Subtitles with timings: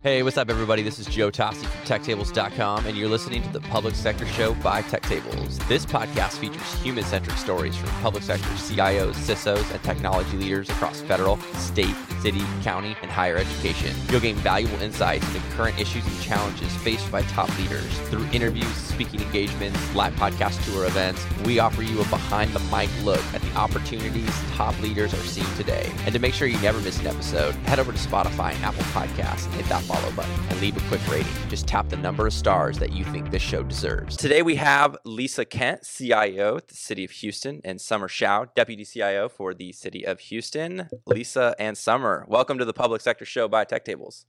[0.00, 0.84] Hey, what's up, everybody?
[0.84, 4.80] This is Joe Toste from TechTables.com, and you're listening to the Public Sector Show by
[4.82, 5.66] TechTables.
[5.66, 11.00] This podcast features human centric stories from public sector CIOs, CISOs, and technology leaders across
[11.00, 13.92] federal, state, city, county, and higher education.
[14.08, 17.98] You'll gain valuable insights into current issues and challenges faced by top leaders.
[18.08, 22.88] Through interviews, speaking engagements, live podcast tour events, we offer you a behind the mic
[23.02, 25.92] look at the opportunities top leaders are seeing today.
[26.04, 28.84] And to make sure you never miss an episode, head over to Spotify and Apple
[28.84, 31.32] Podcasts and hit that follow button and leave a quick rating.
[31.48, 34.18] Just tap the number of stars that you think this show deserves.
[34.18, 38.84] Today we have Lisa Kent, CIO at the City of Houston, and Summer Xiao, Deputy
[38.84, 40.90] CIO for the City of Houston.
[41.06, 44.26] Lisa and Summer, welcome to the Public Sector Show by Tech Tables.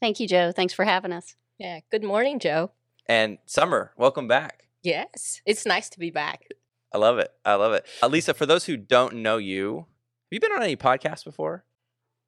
[0.00, 0.52] Thank you, Joe.
[0.52, 1.36] Thanks for having us.
[1.58, 1.80] Yeah.
[1.90, 2.70] Good morning, Joe.
[3.06, 4.68] And Summer, welcome back.
[4.82, 5.42] Yes.
[5.44, 6.46] It's nice to be back.
[6.94, 7.30] I love it.
[7.44, 7.84] I love it.
[8.02, 11.66] Uh, Lisa, for those who don't know you, have you been on any podcasts before?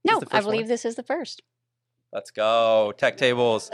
[0.05, 0.69] No, I believe one?
[0.69, 1.43] this is the first.
[2.17, 2.95] Let's go.
[2.97, 3.69] Tech Tables.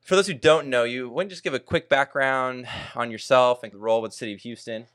[0.00, 3.12] For those who don't know you, why don't you just give a quick background on
[3.12, 4.86] yourself and the role with the City of Houston?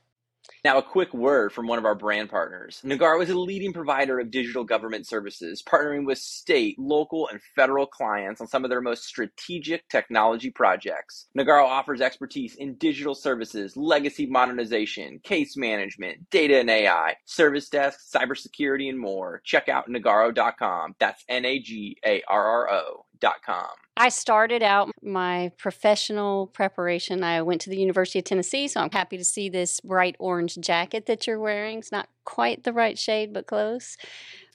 [0.62, 2.82] Now, a quick word from one of our brand partners.
[2.84, 7.86] Nagarro is a leading provider of digital government services, partnering with state, local, and federal
[7.86, 11.28] clients on some of their most strategic technology projects.
[11.36, 18.00] Nagarro offers expertise in digital services, legacy modernization, case management, data and AI, service desk,
[18.14, 19.40] cybersecurity, and more.
[19.44, 20.94] Check out nagarro.com.
[20.98, 23.68] That's N A G A R R O.com.
[23.96, 27.22] I started out my professional preparation.
[27.22, 30.49] I went to the University of Tennessee, so I'm happy to see this bright orange
[30.54, 31.78] jacket that you're wearing.
[31.78, 33.96] It's not quite the right shade, but close.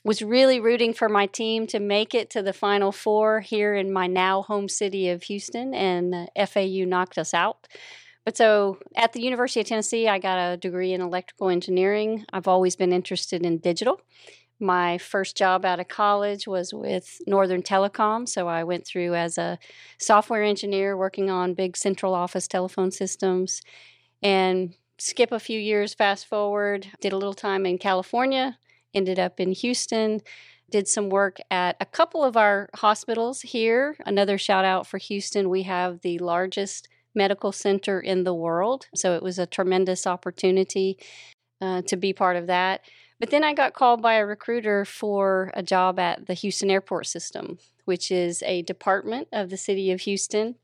[0.04, 3.92] Was really rooting for my team to make it to the Final Four here in
[3.92, 7.68] my now home city of Houston, and FAU knocked us out.
[8.24, 12.26] But so at the University of Tennessee, I got a degree in electrical engineering.
[12.34, 14.02] I've always been interested in digital.
[14.60, 18.28] My first job out of college was with Northern Telecom.
[18.28, 19.60] So I went through as a
[20.00, 23.62] software engineer working on big central office telephone systems.
[24.24, 28.58] And skip a few years, fast forward, did a little time in California,
[28.94, 30.22] ended up in Houston,
[30.70, 33.96] did some work at a couple of our hospitals here.
[34.06, 38.88] Another shout out for Houston we have the largest medical center in the world.
[38.96, 40.98] So it was a tremendous opportunity
[41.62, 42.82] uh, to be part of that.
[43.20, 47.08] But then I got called by a recruiter for a job at the Houston Airport
[47.08, 50.56] System, which is a department of the city of Houston.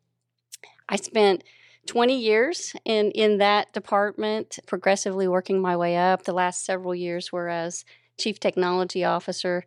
[0.90, 1.44] I spent
[1.88, 6.24] 20 years in, in that department, progressively working my way up.
[6.24, 7.86] The last several years were as
[8.18, 9.64] chief technology officer.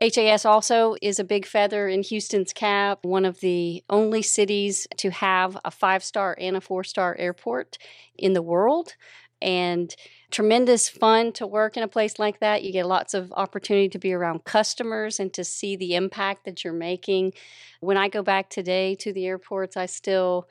[0.00, 5.10] HAS also is a big feather in Houston's cap, one of the only cities to
[5.10, 7.78] have a five star and a four star airport
[8.18, 8.94] in the world.
[9.40, 9.94] And
[10.30, 12.64] tremendous fun to work in a place like that.
[12.64, 16.64] You get lots of opportunity to be around customers and to see the impact that
[16.64, 17.34] you're making.
[17.80, 20.48] When I go back today to the airports, I still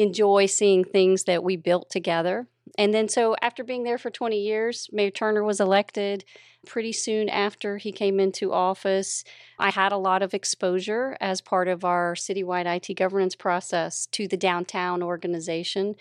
[0.00, 2.48] enjoy seeing things that we built together.
[2.78, 6.24] And then, so after being there for 20 years, Mayor Turner was elected
[6.66, 9.24] pretty soon after he came into office.
[9.58, 14.28] I had a lot of exposure as part of our citywide IT governance process to
[14.28, 15.96] the downtown organization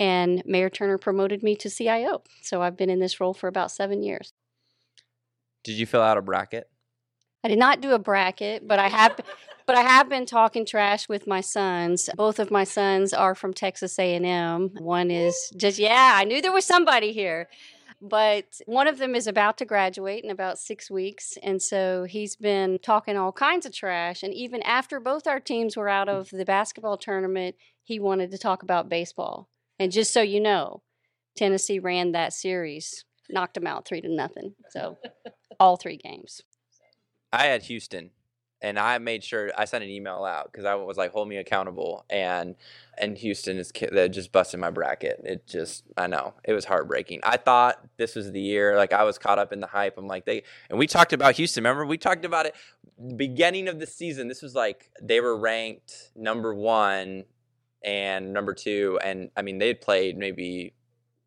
[0.00, 2.22] and Mayor Turner promoted me to CIO.
[2.42, 4.32] So I've been in this role for about seven years.
[5.64, 6.70] Did you fill out a bracket?
[7.44, 9.18] I did not do a bracket, but I have,
[9.68, 12.08] but I have been talking trash with my sons.
[12.16, 14.70] Both of my sons are from Texas A&M.
[14.78, 17.48] One is just yeah, I knew there was somebody here.
[18.00, 21.36] But one of them is about to graduate in about six weeks.
[21.42, 24.22] And so he's been talking all kinds of trash.
[24.22, 27.54] And even after both our teams were out of the basketball tournament,
[27.84, 29.50] he wanted to talk about baseball.
[29.78, 30.82] And just so you know,
[31.36, 34.54] Tennessee ran that series, knocked them out three to nothing.
[34.70, 34.96] So
[35.60, 36.40] all three games.
[37.32, 38.12] I had Houston,
[38.60, 41.36] and I made sure I sent an email out because I was like, "Hold me
[41.36, 42.56] accountable." And
[42.96, 45.20] and Houston is just busted my bracket.
[45.24, 47.20] It just I know it was heartbreaking.
[47.22, 48.76] I thought this was the year.
[48.76, 49.96] Like I was caught up in the hype.
[49.96, 51.62] I'm like they and we talked about Houston.
[51.62, 52.54] Remember we talked about it
[53.16, 54.26] beginning of the season.
[54.26, 57.24] This was like they were ranked number one
[57.84, 60.74] and number two, and I mean they'd played maybe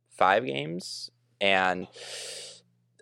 [0.09, 1.87] five games and.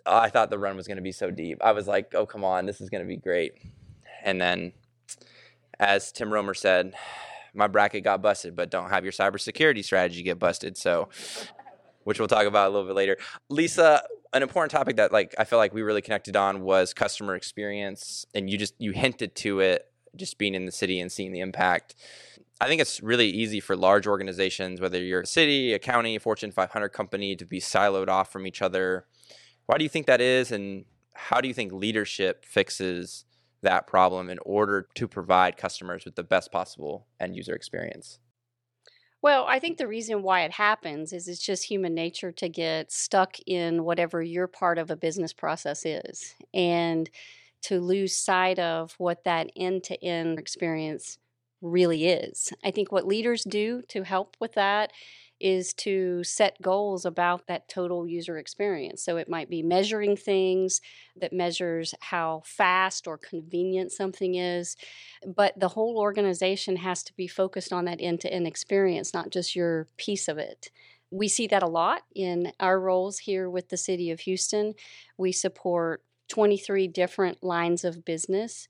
[0.06, 1.58] I thought the run was going to be so deep.
[1.62, 3.52] I was like, "Oh, come on, this is going to be great."
[4.22, 4.72] And then,
[5.78, 6.94] as Tim Romer said,
[7.54, 10.76] my bracket got busted, but don't have your cybersecurity strategy get busted.
[10.76, 11.08] So,
[12.04, 13.16] which we'll talk about a little bit later.
[13.48, 14.02] Lisa,
[14.32, 18.24] an important topic that like I feel like we really connected on was customer experience,
[18.34, 19.86] and you just you hinted to it
[20.16, 21.94] just being in the city and seeing the impact.
[22.60, 26.20] I think it's really easy for large organizations, whether you're a city, a county, a
[26.20, 29.06] Fortune 500 company, to be siloed off from each other.
[29.64, 30.84] Why do you think that is, and
[31.14, 33.24] how do you think leadership fixes
[33.62, 38.18] that problem in order to provide customers with the best possible end user experience?
[39.22, 42.90] Well, I think the reason why it happens is it's just human nature to get
[42.90, 47.10] stuck in whatever your part of a business process is and
[47.62, 51.18] to lose sight of what that end to end experience
[51.60, 52.50] really is.
[52.64, 54.92] I think what leaders do to help with that
[55.40, 59.02] is to set goals about that total user experience.
[59.02, 60.80] So it might be measuring things
[61.16, 64.76] that measures how fast or convenient something is,
[65.26, 69.30] but the whole organization has to be focused on that end to end experience, not
[69.30, 70.70] just your piece of it.
[71.10, 74.74] We see that a lot in our roles here with the City of Houston.
[75.16, 78.68] We support 23 different lines of business.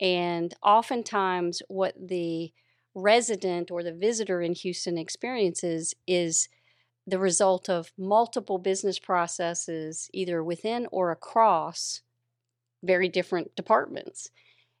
[0.00, 2.52] And oftentimes, what the
[2.98, 6.48] resident or the visitor in Houston experiences is
[7.06, 12.02] the result of multiple business processes, either within or across
[12.82, 14.30] very different departments.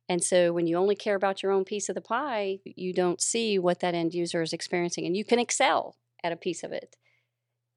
[0.08, 3.20] And so, when you only care about your own piece of the pie, you don't
[3.20, 6.72] see what that end user is experiencing, and you can excel at a piece of
[6.72, 6.96] it.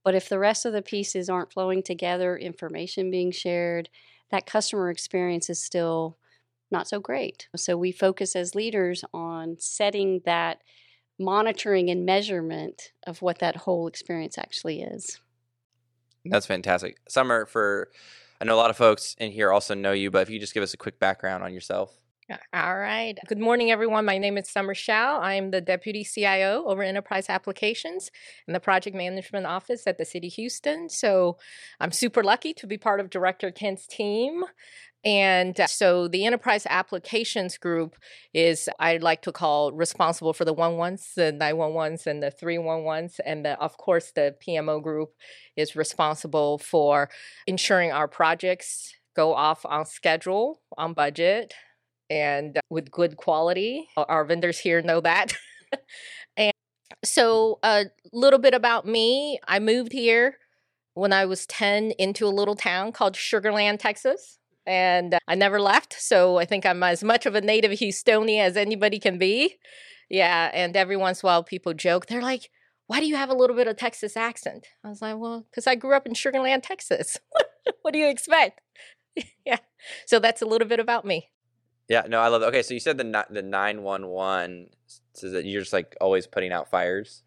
[0.03, 3.89] But if the rest of the pieces aren't flowing together, information being shared,
[4.31, 6.17] that customer experience is still
[6.71, 7.47] not so great.
[7.55, 10.59] So we focus as leaders on setting that
[11.19, 15.19] monitoring and measurement of what that whole experience actually is.
[16.25, 16.97] That's fantastic.
[17.07, 17.89] Summer, for
[18.39, 20.53] I know a lot of folks in here also know you, but if you just
[20.53, 22.01] give us a quick background on yourself.
[22.53, 23.17] All right.
[23.27, 24.05] Good morning, everyone.
[24.05, 25.19] My name is Summer Xiao.
[25.19, 28.09] I am the Deputy CIO over Enterprise Applications
[28.47, 30.87] in the Project Management Office at the City of Houston.
[30.87, 31.37] So
[31.79, 34.45] I'm super lucky to be part of Director Kent's team.
[35.03, 37.95] And uh, so the enterprise applications group
[38.33, 43.19] is, I'd like to call responsible for the one ones, the 911s, and the 311s.
[43.25, 45.13] And the, of course, the PMO group
[45.55, 47.09] is responsible for
[47.47, 51.53] ensuring our projects go off on schedule, on budget,
[52.09, 53.87] and with good quality.
[53.97, 55.33] Our vendors here know that.
[56.37, 56.53] and
[57.03, 60.37] so, a little bit about me I moved here
[60.93, 65.59] when I was 10 into a little town called Sugarland, Texas and uh, I never
[65.59, 65.93] left.
[65.99, 69.57] So I think I'm as much of a native Houstonian as anybody can be.
[70.09, 72.49] Yeah, and every once in a while people joke, they're like,
[72.87, 74.67] why do you have a little bit of Texas accent?
[74.83, 77.17] I was like, well, because I grew up in Sugarland, Texas.
[77.81, 78.59] what do you expect?
[79.45, 79.59] yeah.
[80.05, 81.29] So that's a little bit about me.
[81.87, 82.45] Yeah, no, I love it.
[82.45, 84.69] Okay, so you said the the 911
[85.13, 87.23] says that you're just like always putting out fires.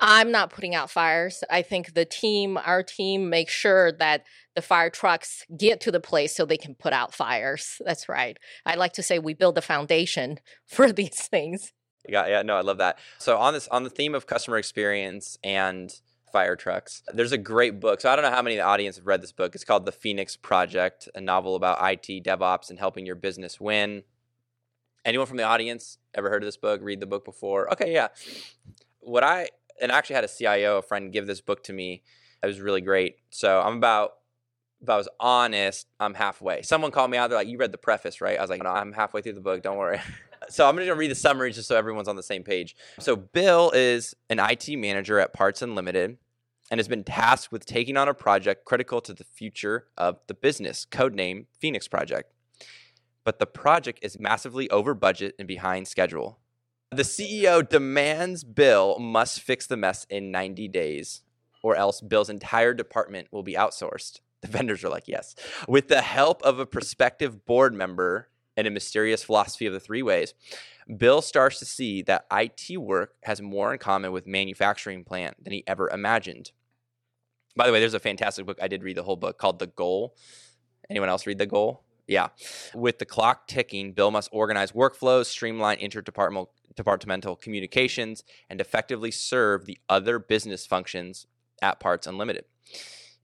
[0.00, 1.44] I'm not putting out fires.
[1.48, 4.24] I think the team, our team, makes sure that
[4.54, 7.80] the fire trucks get to the place so they can put out fires.
[7.84, 8.36] That's right.
[8.64, 11.72] I like to say we build the foundation for these things.
[12.08, 12.98] Yeah, yeah, no, I love that.
[13.18, 15.92] So on this, on the theme of customer experience and
[16.32, 18.00] fire trucks, there's a great book.
[18.00, 19.54] So I don't know how many of the audience have read this book.
[19.54, 24.04] It's called The Phoenix Project, a novel about IT, DevOps, and helping your business win.
[25.04, 26.80] Anyone from the audience ever heard of this book?
[26.82, 27.72] Read the book before?
[27.72, 28.08] Okay, yeah.
[29.00, 29.48] What I
[29.80, 32.02] and I actually had a CIO, a friend, give this book to me.
[32.42, 33.16] It was really great.
[33.30, 34.12] So I'm about,
[34.80, 36.62] if I was honest, I'm halfway.
[36.62, 37.30] Someone called me out.
[37.30, 39.40] They're like, "You read the preface, right?" I was like, "No, I'm halfway through the
[39.40, 39.62] book.
[39.62, 40.00] Don't worry."
[40.48, 42.76] so I'm going to read the summary just so everyone's on the same page.
[42.98, 46.18] So Bill is an IT manager at Parts Unlimited
[46.70, 50.34] and has been tasked with taking on a project critical to the future of the
[50.34, 52.32] business, codename Phoenix Project.
[53.24, 56.38] But the project is massively over budget and behind schedule.
[56.92, 61.22] The CEO demands Bill must fix the mess in 90 days,
[61.62, 64.20] or else Bill's entire department will be outsourced.
[64.40, 65.34] The vendors are like, yes.
[65.66, 70.02] With the help of a prospective board member and a mysterious philosophy of the three
[70.02, 70.34] ways,
[70.96, 75.52] Bill starts to see that IT work has more in common with manufacturing plant than
[75.52, 76.52] he ever imagined.
[77.56, 78.58] By the way, there's a fantastic book.
[78.62, 80.14] I did read the whole book called The Goal.
[80.88, 81.82] Anyone else read The Goal?
[82.06, 82.28] Yeah.
[82.74, 89.64] With the clock ticking, Bill must organize workflows, streamline interdepartmental departmental communications, and effectively serve
[89.64, 91.26] the other business functions
[91.62, 92.44] at Parts Unlimited.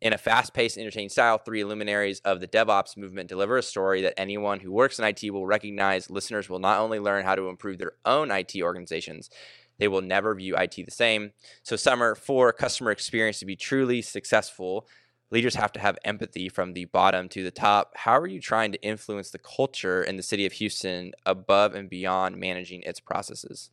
[0.01, 4.03] In a fast paced, entertaining style, three luminaries of the DevOps movement deliver a story
[4.03, 6.11] that anyone who works in IT will recognize.
[6.11, 9.31] Listeners will not only learn how to improve their own IT organizations,
[9.79, 11.33] they will never view IT the same.
[11.63, 14.89] So, Summer, for customer experience to be truly successful,
[15.33, 17.93] leaders have to have empathy from the bottom to the top.
[17.97, 21.89] How are you trying to influence the culture in the city of Houston above and
[21.89, 23.71] beyond managing its processes?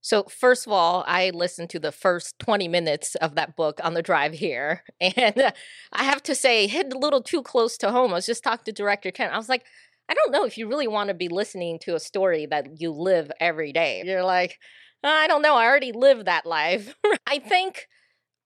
[0.00, 3.94] So, first of all, I listened to the first 20 minutes of that book on
[3.94, 4.84] the drive here.
[5.00, 5.52] And
[5.92, 8.12] I have to say, hit a little too close to home.
[8.12, 9.32] I was just talking to Director Kent.
[9.32, 9.64] I was like,
[10.08, 12.92] I don't know if you really want to be listening to a story that you
[12.92, 14.02] live every day.
[14.04, 14.58] You're like,
[15.02, 15.54] uh, I don't know.
[15.54, 16.94] I already live that life.
[17.26, 17.88] I think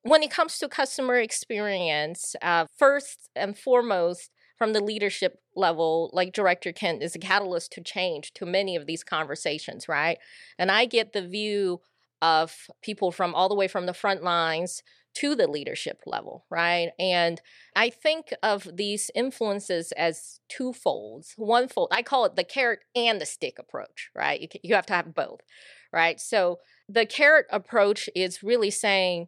[0.02, 4.30] when it comes to customer experience, uh, first and foremost,
[4.62, 8.86] from the leadership level, like Director Kent is a catalyst to change to many of
[8.86, 10.18] these conversations, right?
[10.56, 11.80] And I get the view
[12.20, 16.90] of people from all the way from the front lines to the leadership level, right?
[16.98, 17.40] And
[17.74, 21.34] I think of these influences as two folds.
[21.36, 24.40] One fold, I call it the carrot and the stick approach, right?
[24.40, 25.40] You, you have to have both,
[25.92, 26.20] right?
[26.20, 29.26] So the carrot approach is really saying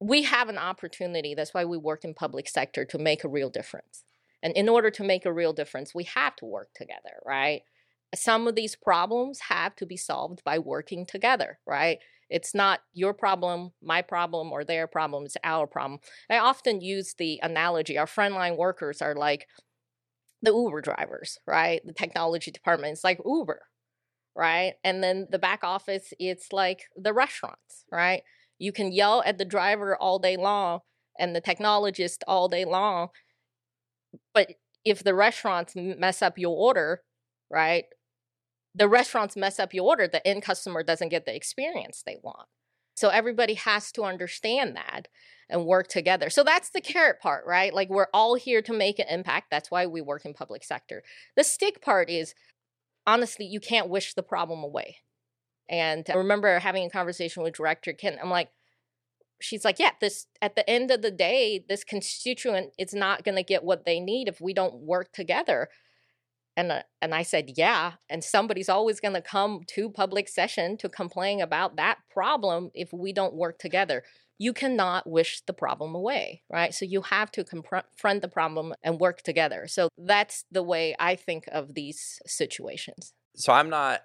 [0.00, 1.34] we have an opportunity.
[1.34, 4.04] That's why we work in public sector to make a real difference.
[4.42, 7.62] And in order to make a real difference, we have to work together, right?
[8.14, 11.98] Some of these problems have to be solved by working together, right?
[12.30, 16.00] It's not your problem, my problem, or their problem, it's our problem.
[16.30, 19.48] I often use the analogy our frontline workers are like
[20.42, 21.80] the Uber drivers, right?
[21.84, 23.60] The technology department is like Uber,
[24.36, 24.74] right?
[24.84, 28.22] And then the back office, it's like the restaurants, right?
[28.58, 30.80] You can yell at the driver all day long
[31.18, 33.08] and the technologist all day long.
[34.34, 37.02] But if the restaurants mess up your order,
[37.50, 37.84] right?
[38.74, 42.48] The restaurants mess up your order, the end customer doesn't get the experience they want.
[42.96, 45.08] So everybody has to understand that
[45.48, 46.30] and work together.
[46.30, 47.72] So that's the carrot part, right?
[47.72, 49.48] Like we're all here to make an impact.
[49.50, 51.02] That's why we work in public sector.
[51.36, 52.34] The stick part is
[53.06, 54.96] honestly, you can't wish the problem away.
[55.68, 58.18] And I remember having a conversation with director Kent.
[58.22, 58.50] I'm like,
[59.40, 63.36] she's like, yeah, this at the end of the day, this constituent is not going
[63.36, 65.68] to get what they need if we don't work together.
[66.56, 70.76] And uh, and I said, yeah, and somebody's always going to come to public session
[70.78, 74.02] to complain about that problem if we don't work together.
[74.40, 76.72] You cannot wish the problem away, right?
[76.72, 79.66] So you have to confront the problem and work together.
[79.66, 83.12] So that's the way I think of these situations.
[83.34, 84.02] So I'm not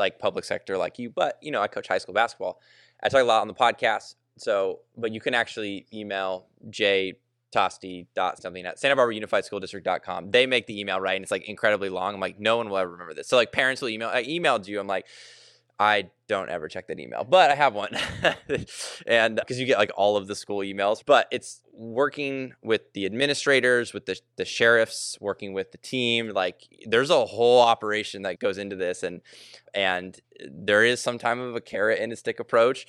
[0.00, 2.60] like public sector like you, but you know, I coach high school basketball.
[3.02, 4.16] I talk a lot on the podcast.
[4.36, 7.14] So, but you can actually email J
[7.54, 10.30] Toste dot something at Santa Barbara Unified School District.com.
[10.30, 12.14] They make the email right and it's like incredibly long.
[12.14, 13.28] I'm like, no one will ever remember this.
[13.28, 14.80] So like parents will email I emailed you.
[14.80, 15.06] I'm like,
[15.80, 17.96] I don't ever check that email, but I have one.
[19.06, 23.06] and because you get like all of the school emails, but it's working with the
[23.06, 26.28] administrators, with the, the sheriffs, working with the team.
[26.34, 29.02] Like there's a whole operation that goes into this.
[29.02, 29.22] And,
[29.72, 32.86] and there is some time of a carrot and a stick approach.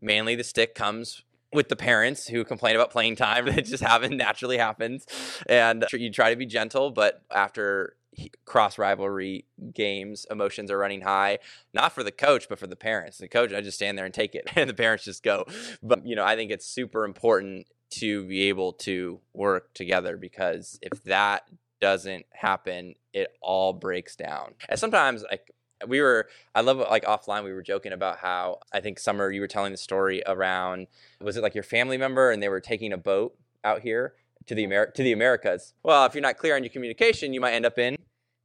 [0.00, 4.16] Mainly the stick comes with the parents who complain about playing time that just happen
[4.16, 5.06] naturally happens
[5.48, 7.96] and you try to be gentle but after
[8.44, 11.38] cross rivalry games emotions are running high
[11.74, 13.18] not for the coach but for the parents.
[13.18, 15.44] The coach i just stand there and take it and the parents just go.
[15.82, 20.78] But you know i think it's super important to be able to work together because
[20.82, 21.48] if that
[21.80, 24.54] doesn't happen it all breaks down.
[24.68, 25.50] And sometimes like
[25.86, 29.40] we were i love like offline we were joking about how i think summer you
[29.40, 30.88] were telling the story around
[31.20, 34.14] was it like your family member and they were taking a boat out here
[34.48, 35.74] to the Amer- to the Americas.
[35.82, 37.96] Well, if you're not clear on your communication, you might end up in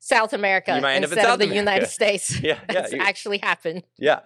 [0.05, 1.59] South America you might end instead up in South of the America.
[1.71, 2.39] United States.
[2.41, 3.83] Yeah, yeah, That's you- actually happened.
[3.97, 4.19] Yeah.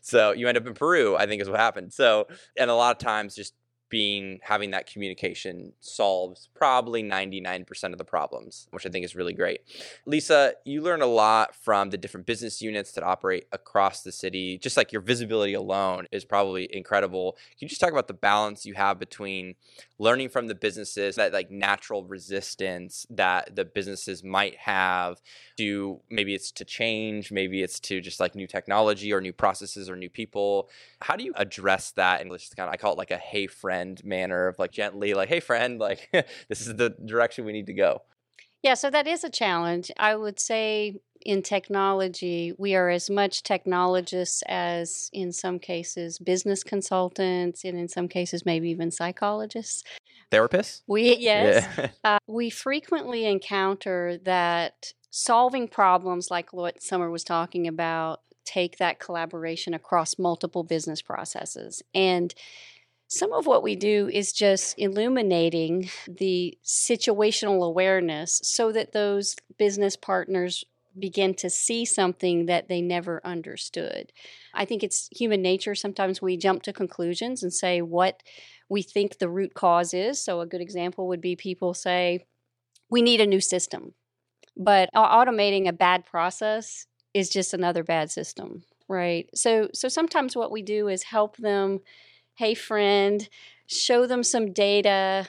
[0.00, 1.92] So you end up in Peru, I think is what happened.
[1.92, 3.52] So, and a lot of times just
[3.94, 9.32] being having that communication solves probably 99% of the problems, which I think is really
[9.32, 9.60] great.
[10.04, 14.58] Lisa, you learn a lot from the different business units that operate across the city.
[14.58, 17.36] Just like your visibility alone is probably incredible.
[17.56, 19.54] Can you just talk about the balance you have between
[20.00, 25.22] learning from the businesses, that like natural resistance that the businesses might have
[25.56, 29.88] to maybe it's to change, maybe it's to just like new technology or new processes
[29.88, 30.68] or new people.
[31.00, 32.20] How do you address that?
[32.20, 35.14] And just kind of, I call it like a hey friend manner of like gently,
[35.14, 36.08] like, hey friend, like
[36.48, 38.02] this is the direction we need to go.
[38.62, 39.90] Yeah, so that is a challenge.
[39.98, 46.64] I would say in technology, we are as much technologists as, in some cases, business
[46.64, 49.84] consultants, and in some cases, maybe even psychologists.
[50.30, 50.80] Therapists?
[50.86, 51.88] We, yes, Yeah.
[52.04, 58.98] uh, we frequently encounter that solving problems like what Summer was talking about take that
[58.98, 61.82] collaboration across multiple business processes.
[61.94, 62.34] And
[63.08, 69.96] some of what we do is just illuminating the situational awareness so that those business
[69.96, 70.64] partners
[70.98, 74.12] begin to see something that they never understood.
[74.52, 75.74] I think it's human nature.
[75.74, 78.22] Sometimes we jump to conclusions and say what
[78.68, 80.22] we think the root cause is.
[80.22, 82.26] So, a good example would be people say,
[82.90, 83.94] we need a new system.
[84.56, 89.28] But automating a bad process is just another bad system, right?
[89.34, 91.80] So, so sometimes what we do is help them,
[92.34, 93.28] hey, friend,
[93.66, 95.28] show them some data,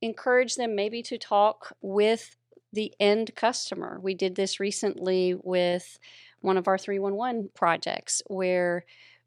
[0.00, 2.36] encourage them maybe to talk with
[2.72, 3.98] the end customer.
[4.02, 5.98] We did this recently with
[6.40, 8.84] one of our 311 projects where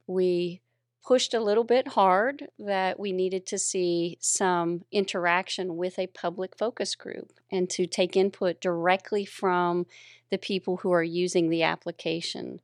[0.07, 0.61] we
[1.05, 6.57] pushed a little bit hard that we needed to see some interaction with a public
[6.57, 9.85] focus group and to take input directly from
[10.29, 12.61] the people who are using the application.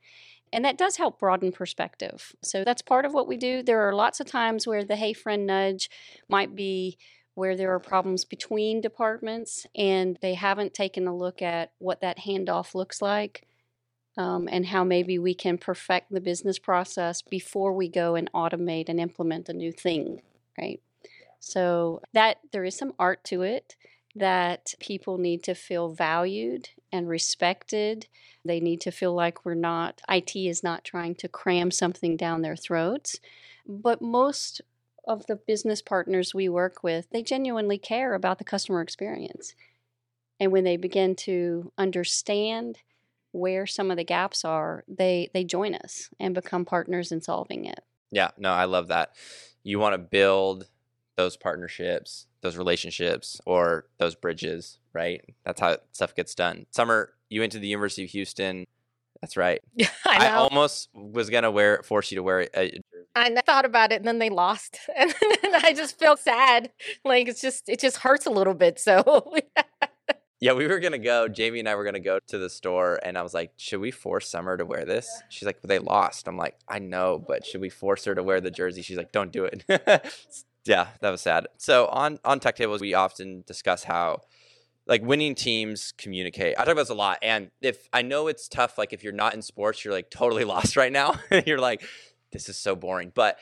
[0.55, 2.33] And that does help broaden perspective.
[2.41, 3.62] So that's part of what we do.
[3.62, 5.89] There are lots of times where the hey friend nudge
[6.29, 6.97] might be
[7.33, 12.19] where there are problems between departments and they haven't taken a look at what that
[12.19, 13.45] handoff looks like
[14.15, 18.88] um, and how maybe we can perfect the business process before we go and automate
[18.88, 20.21] and implement a new thing,
[20.57, 20.79] right?
[21.41, 23.75] So that there is some art to it
[24.15, 28.08] that people need to feel valued and respected.
[28.44, 32.42] They need to feel like we're not, IT is not trying to cram something down
[32.42, 33.20] their throats.
[33.68, 34.62] But most
[35.08, 39.54] of the business partners we work with, they genuinely care about the customer experience.
[40.40, 42.80] And when they begin to understand
[43.32, 47.66] where some of the gaps are, they they join us and become partners in solving
[47.66, 47.80] it.
[48.12, 49.16] Yeah, no, I love that.
[49.64, 50.70] You want to build
[51.18, 55.22] those partnerships, those relationships, or those bridges, right?
[55.44, 56.66] That's how stuff gets done.
[56.72, 58.66] Summer, you went to the University of Houston.
[59.22, 59.62] That's right.
[60.06, 62.84] I, I almost was gonna wear force you to wear it.
[63.16, 66.72] I thought about it, and then they lost, and then I just felt sad.
[67.04, 68.80] Like it's just it just hurts a little bit.
[68.80, 69.34] So
[70.42, 71.28] Yeah, we were gonna go.
[71.28, 73.90] Jamie and I were gonna go to the store, and I was like, "Should we
[73.90, 77.62] force Summer to wear this?" She's like, "They lost." I'm like, "I know, but should
[77.62, 79.64] we force her to wear the jersey?" She's like, "Don't do it."
[80.65, 81.48] Yeah, that was sad.
[81.57, 84.22] So on on Tech Tables, we often discuss how
[84.88, 86.55] like winning teams communicate.
[86.57, 89.13] I talk about this a lot, and if I know it's tough, like if you're
[89.13, 91.19] not in sports, you're like totally lost right now.
[91.45, 91.84] you're like,
[92.31, 93.38] "This is so boring," but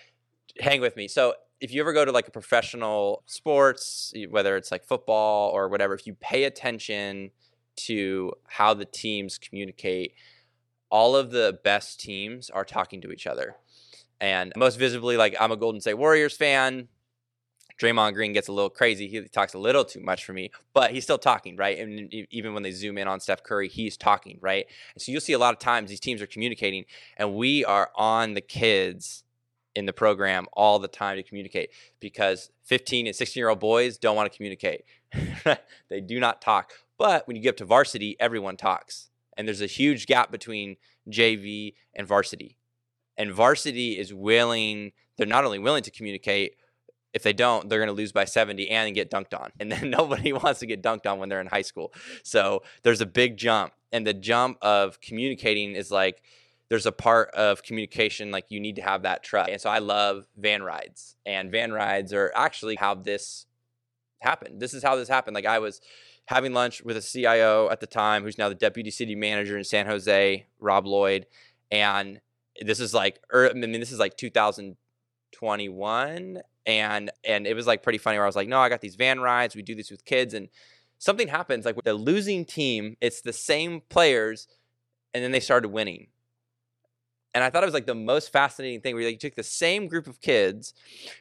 [0.59, 1.07] hang with me.
[1.07, 5.69] So if you ever go to like a professional sports, whether it's like football or
[5.69, 7.31] whatever, if you pay attention
[7.75, 10.13] to how the teams communicate,
[10.89, 13.55] all of the best teams are talking to each other.
[14.19, 16.89] And most visibly, like I'm a Golden State Warriors fan.
[17.79, 19.07] Draymond Green gets a little crazy.
[19.07, 21.79] He talks a little too much for me, but he's still talking, right?
[21.79, 24.65] And even when they zoom in on Steph Curry, he's talking, right?
[24.93, 26.85] And so you'll see a lot of times these teams are communicating,
[27.17, 29.23] and we are on the kids
[29.75, 33.97] in the program all the time to communicate because 15 and 16 year old boys
[33.97, 34.83] don't want to communicate.
[35.89, 36.71] they do not talk.
[36.97, 39.09] But when you get up to varsity, everyone talks.
[39.35, 40.77] And there's a huge gap between
[41.09, 42.57] JV and varsity.
[43.17, 46.55] And varsity is willing, they're not only willing to communicate,
[47.13, 49.51] if they don't, they're going to lose by 70 and get dunked on.
[49.59, 51.93] And then nobody wants to get dunked on when they're in high school.
[52.23, 53.73] So there's a big jump.
[53.91, 56.23] And the jump of communicating is like,
[56.69, 59.51] there's a part of communication like you need to have that trust.
[59.51, 61.15] And so I love van rides.
[61.25, 63.45] And van rides are actually how this
[64.21, 64.59] happened.
[64.59, 65.35] This is how this happened.
[65.35, 65.81] Like I was
[66.25, 69.63] having lunch with a CIO at the time who's now the deputy city manager in
[69.63, 71.27] San Jose, Rob Lloyd,
[71.69, 72.21] and
[72.61, 74.17] this is like er, I mean this is like
[75.33, 78.81] 2021 and and it was like pretty funny where I was like, "No, I got
[78.81, 79.55] these van rides.
[79.55, 80.47] We do this with kids and
[80.97, 84.47] something happens like with the losing team, it's the same players
[85.13, 86.07] and then they started winning
[87.33, 89.35] and I thought it was like the most fascinating thing where you, like, you took
[89.35, 90.73] the same group of kids,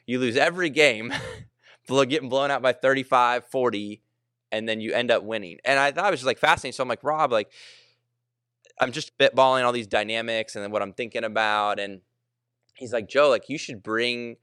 [0.07, 1.13] you lose every game,
[1.89, 4.03] getting blown out by 35, 40,
[4.51, 5.59] and then you end up winning.
[5.65, 6.75] And I thought it was just like fascinating.
[6.75, 7.51] So I'm like, Rob, like,
[8.79, 11.79] I'm just spitballing all these dynamics and then what I'm thinking about.
[11.79, 12.03] And
[12.83, 14.37] he's like, Joe, like, you should bring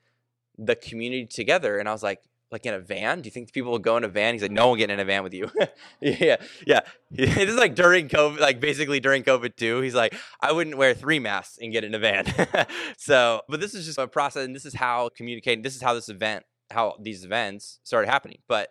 [0.57, 1.77] the community together.
[1.77, 2.21] And I was like,
[2.51, 3.21] like in a van?
[3.21, 4.33] Do you think people will go in a van?
[4.33, 5.51] He's like, no one getting in a van with you.
[6.01, 6.79] yeah, yeah.
[7.11, 9.81] this is like during COVID, like basically during COVID too.
[9.81, 12.25] He's like, I wouldn't wear three masks and get in a van.
[12.97, 15.61] so, but this is just a process, and this is how communicating.
[15.61, 18.39] This is how this event, how these events started happening.
[18.47, 18.69] But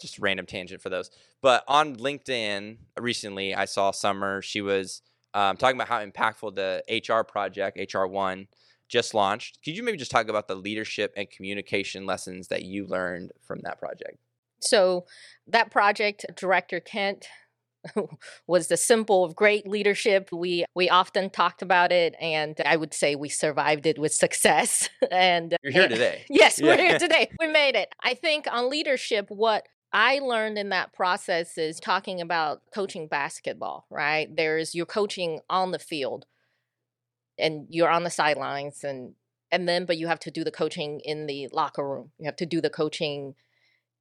[0.00, 1.10] just random tangent for those.
[1.42, 4.40] But on LinkedIn recently, I saw Summer.
[4.40, 5.02] She was
[5.34, 8.46] um, talking about how impactful the HR project, HR One
[8.90, 9.58] just launched.
[9.64, 13.60] Could you maybe just talk about the leadership and communication lessons that you learned from
[13.62, 14.18] that project?
[14.60, 15.06] So,
[15.46, 17.26] that project, Director Kent
[18.46, 20.30] was the symbol of great leadership.
[20.32, 24.88] We we often talked about it, and I would say we survived it with success.
[25.10, 26.24] and you're here eh, today.
[26.30, 26.66] yes, yeah.
[26.66, 27.30] we're here today.
[27.40, 27.88] We made it.
[28.02, 33.86] I think on leadership, what I learned in that process is talking about coaching basketball.
[33.90, 36.26] Right, there's you're coaching on the field,
[37.40, 39.14] and you're on the sidelines and
[39.52, 42.12] and then but you have to do the coaching in the locker room.
[42.18, 43.34] You have to do the coaching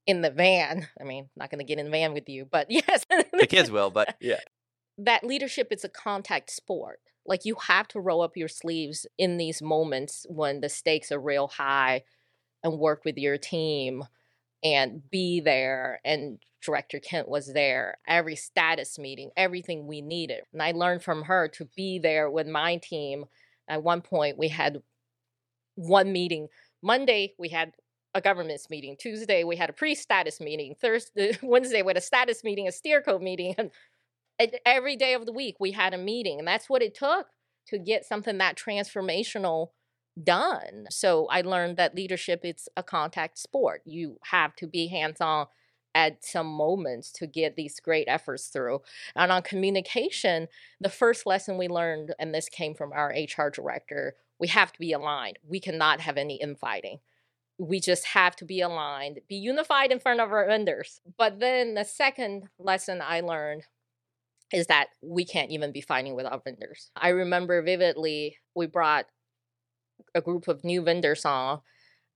[0.06, 0.88] in the van.
[1.00, 3.06] I mean not going to get in the van with you but yes.
[3.10, 4.40] The kids will but yeah.
[4.98, 7.00] That leadership is a contact sport.
[7.26, 11.20] Like you have to roll up your sleeves in these moments when the stakes are
[11.20, 12.04] real high
[12.64, 14.04] and work with your team
[14.64, 20.62] and be there and director kent was there every status meeting everything we needed and
[20.62, 23.26] i learned from her to be there with my team
[23.70, 24.82] at one point we had
[25.80, 26.48] one meeting.
[26.82, 27.72] Monday we had
[28.14, 28.96] a governance meeting.
[29.00, 30.76] Tuesday we had a pre-status meeting.
[30.80, 33.72] Thursday, Wednesday we had a status meeting, a steer code meeting, and
[34.66, 37.28] every day of the week we had a meeting, and that's what it took
[37.68, 39.70] to get something that transformational
[40.24, 40.86] done.
[40.90, 43.82] So I learned that leadership it's a contact sport.
[43.86, 45.48] You have to be hands-on
[45.96, 48.82] at some moments to get these great efforts through.
[49.16, 50.48] And on communication,
[50.80, 54.80] the first lesson we learned, and this came from our HR director, we have to
[54.80, 55.40] be aligned.
[55.48, 57.00] We cannot have any infighting.
[57.58, 61.02] We just have to be aligned, be unified in front of our vendors.
[61.18, 63.64] But then the second lesson I learned
[64.54, 66.90] is that we can't even be fighting with our vendors.
[66.96, 69.08] I remember vividly we brought
[70.16, 71.62] a group of new vendors on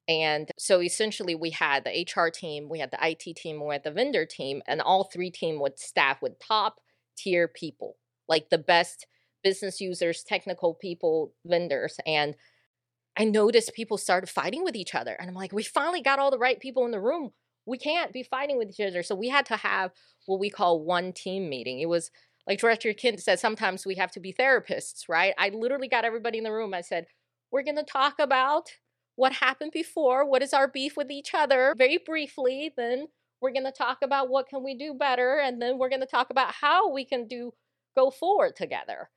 [0.08, 3.84] and so essentially, we had the HR team, we had the IT team, we had
[3.84, 6.80] the vendor team, and all three team would staff with top
[7.18, 7.96] tier people,
[8.28, 9.08] like the best
[9.44, 12.00] business users, technical people, vendors.
[12.06, 12.36] And
[13.18, 15.14] I noticed people started fighting with each other.
[15.14, 17.32] And I'm like, we finally got all the right people in the room.
[17.66, 19.04] We can't be fighting with each other.
[19.04, 19.92] So we had to have
[20.26, 21.80] what we call one team meeting.
[21.80, 22.12] It was
[22.46, 25.34] like Director Kent said, sometimes we have to be therapists, right?
[25.38, 26.74] I literally got everybody in the room.
[26.74, 27.06] I said,
[27.54, 28.72] we're going to talk about
[29.16, 32.74] what happened before, what is our beef with each other, very briefly.
[32.76, 33.08] Then
[33.40, 36.08] we're going to talk about what can we do better, and then we're going to
[36.08, 37.54] talk about how we can do
[37.96, 39.12] go forward together.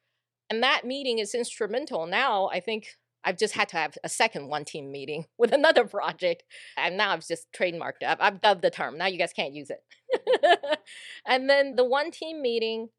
[0.51, 2.07] And that meeting is instrumental.
[2.07, 2.88] Now I think
[3.25, 6.44] I've just had to have a second one team meeting with another project.
[6.77, 8.09] And now I've just trademarked it.
[8.09, 8.99] I've, I've dubbed the term.
[8.99, 10.79] Now you guys can't use it.
[11.27, 12.90] and then the one team meeting,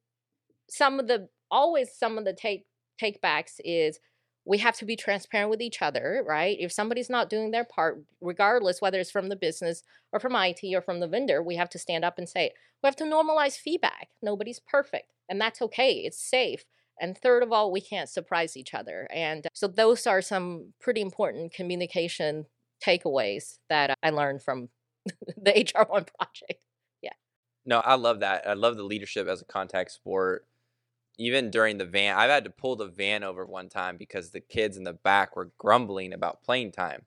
[0.67, 2.65] some of the always some of the take
[3.01, 3.99] takebacks is
[4.47, 6.55] we have to be transparent with each other, right?
[6.59, 9.83] If somebody's not doing their part, regardless whether it's from the business
[10.13, 12.51] or from IT or from the vendor, we have to stand up and say.
[12.81, 14.07] We have to normalize feedback.
[14.21, 15.91] Nobody's perfect, and that's okay.
[15.95, 16.63] It's safe.
[16.99, 19.07] And third of all, we can't surprise each other.
[19.13, 22.45] And uh, so those are some pretty important communication
[22.85, 24.69] takeaways that I learned from
[25.05, 26.61] the HR1 project.
[27.01, 27.11] Yeah.
[27.65, 28.47] No, I love that.
[28.47, 30.45] I love the leadership as a contact sport
[31.17, 34.39] even during the van, I've had to pull the van over one time because the
[34.39, 37.03] kids in the back were grumbling about playing time.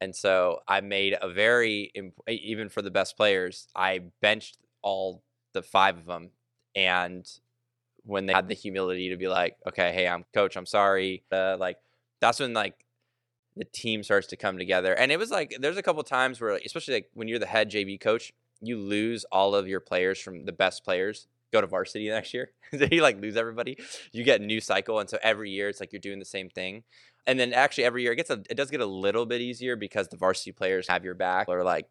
[0.00, 1.92] And so I made a very,
[2.26, 6.30] even for the best players, I benched all the five of them.
[6.74, 7.28] And
[8.04, 11.24] when they had the humility to be like, okay, hey, I'm coach, I'm sorry.
[11.30, 11.78] Uh, like,
[12.20, 12.86] that's when like
[13.56, 14.94] the team starts to come together.
[14.94, 17.70] And it was like, there's a couple times where, especially like when you're the head
[17.70, 22.08] JV coach, you lose all of your players from the best players go to varsity
[22.08, 22.50] next year.
[22.72, 23.78] you like lose everybody.
[24.12, 26.48] You get a new cycle, and so every year it's like you're doing the same
[26.48, 26.84] thing.
[27.26, 29.76] And then actually every year it gets a, it does get a little bit easier
[29.76, 31.86] because the varsity players have your back, or like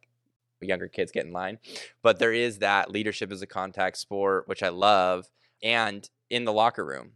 [0.62, 1.60] younger kids get in line.
[2.02, 5.28] But there is that leadership as a contact sport, which I love,
[5.62, 7.14] and in the locker room.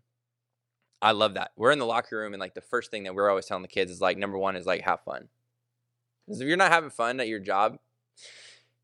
[1.03, 1.51] I love that.
[1.55, 3.67] We're in the locker room, and like the first thing that we're always telling the
[3.67, 5.29] kids is like, number one is like have fun.
[6.25, 7.79] Because if you're not having fun at your job,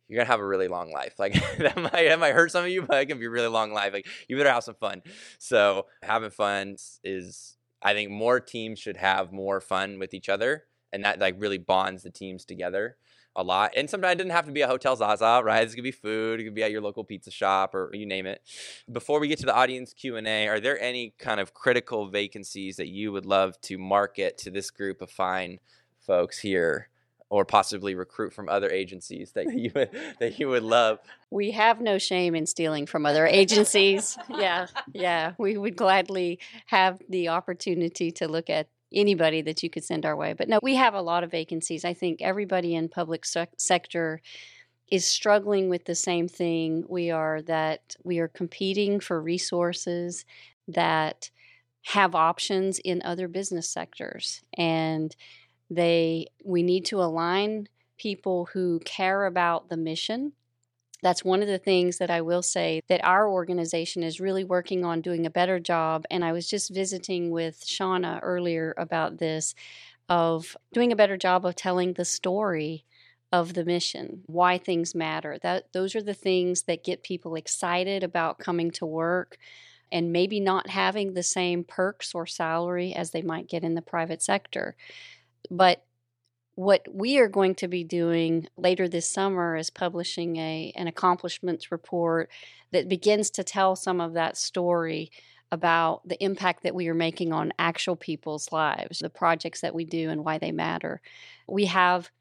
[0.08, 1.16] you're gonna have a really long life.
[1.20, 3.48] Like that might that might hurt some of you, but it can be a really
[3.48, 3.94] long life.
[3.94, 5.02] Like you better have some fun.
[5.38, 10.66] So having fun is I think more teams should have more fun with each other,
[10.92, 12.98] and that like really bonds the teams together
[13.36, 13.74] a lot.
[13.78, 15.64] And sometimes it doesn't have to be a hotel Zaza, right?
[15.64, 16.40] It's gonna be food.
[16.40, 18.42] It could be at your local pizza shop or you name it.
[18.92, 22.08] Before we get to the audience Q and A, are there any kind of critical
[22.10, 25.60] vacancies that you would love to market to this group of fine
[26.00, 26.90] folks here?
[27.30, 31.00] Or possibly recruit from other agencies that you would, that you would love.
[31.30, 34.18] We have no shame in stealing from other agencies.
[34.30, 39.84] yeah, yeah, we would gladly have the opportunity to look at anybody that you could
[39.84, 40.34] send our way.
[40.34, 41.84] But no, we have a lot of vacancies.
[41.84, 43.26] I think everybody in public
[43.58, 44.22] sector
[44.90, 46.86] is struggling with the same thing.
[46.88, 50.24] We are that we are competing for resources
[50.70, 51.30] that
[51.88, 55.16] have options in other business sectors and
[55.70, 60.34] they we need to align people who care about the mission.
[61.04, 64.84] That's one of the things that I will say that our organization is really working
[64.84, 66.06] on doing a better job.
[66.10, 69.54] And I was just visiting with Shauna earlier about this
[70.10, 72.86] of doing a better job of telling the story
[73.32, 75.38] of the mission, why things matter.
[75.42, 79.38] That those are the things that get people excited about coming to work
[79.92, 83.82] and maybe not having the same perks or salary as they might get in the
[83.82, 84.76] private sector.
[85.50, 85.84] But
[86.56, 91.72] what we are going to be doing later this summer is publishing a an accomplishments
[91.72, 92.30] report
[92.72, 95.12] that begins to tell some of that story
[95.52, 99.86] about the impact that we are making on actual people's lives, the projects that we
[99.86, 101.00] do and why they matter.
[101.48, 102.12] We have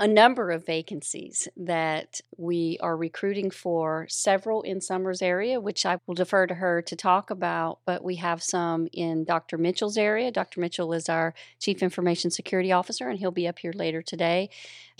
[0.00, 5.98] a number of vacancies that we are recruiting for, several in Summers area, which I
[6.06, 9.58] will defer to her to talk about, but we have some in Dr.
[9.58, 10.30] Mitchell's area.
[10.30, 10.58] Dr.
[10.58, 14.48] Mitchell is our Chief Information Security Officer, and he'll be up here later today.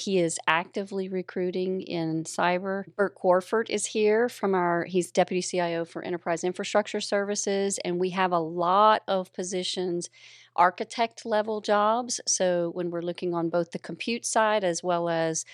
[0.00, 2.84] He is actively recruiting in cyber.
[2.96, 8.10] Bert Corford is here from our, he's Deputy CIO for Enterprise Infrastructure Services, and we
[8.10, 10.08] have a lot of positions
[10.56, 12.20] architect level jobs.
[12.26, 15.44] So when we're looking on both the compute side as well as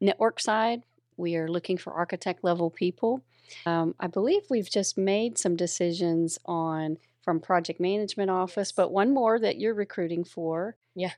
[0.00, 0.82] network side,
[1.16, 3.22] we are looking for architect level people.
[3.64, 9.14] Um, I believe we've just made some decisions on from project management office, but one
[9.14, 10.76] more that you're recruiting for.
[10.94, 11.12] Yeah.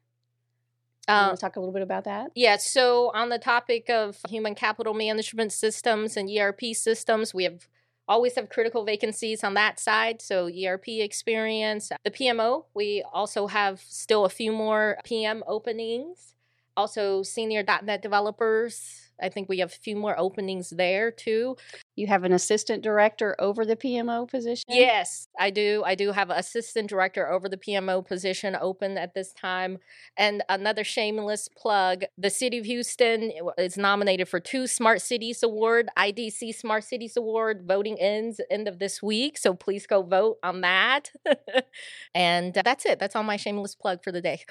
[1.08, 2.32] Um, want to talk a little bit about that?
[2.34, 7.68] Yeah, so on the topic of human capital management systems and ERP systems, we have
[8.08, 10.22] always have critical vacancies on that side.
[10.22, 11.90] So ERP experience.
[12.04, 16.34] The PMO, we also have still a few more PM openings.
[16.76, 19.10] Also senior .NET developers.
[19.20, 21.56] I think we have a few more openings there too.
[21.96, 24.64] You have an assistant director over the PMO position?
[24.68, 25.82] Yes, I do.
[25.86, 29.78] I do have an assistant director over the PMO position open at this time.
[30.16, 35.88] And another shameless plug the City of Houston is nominated for two Smart Cities Award,
[35.96, 37.64] IDC Smart Cities Award.
[37.66, 39.38] Voting ends end of this week.
[39.38, 41.10] So please go vote on that.
[42.14, 42.98] and that's it.
[42.98, 44.44] That's all my shameless plug for the day.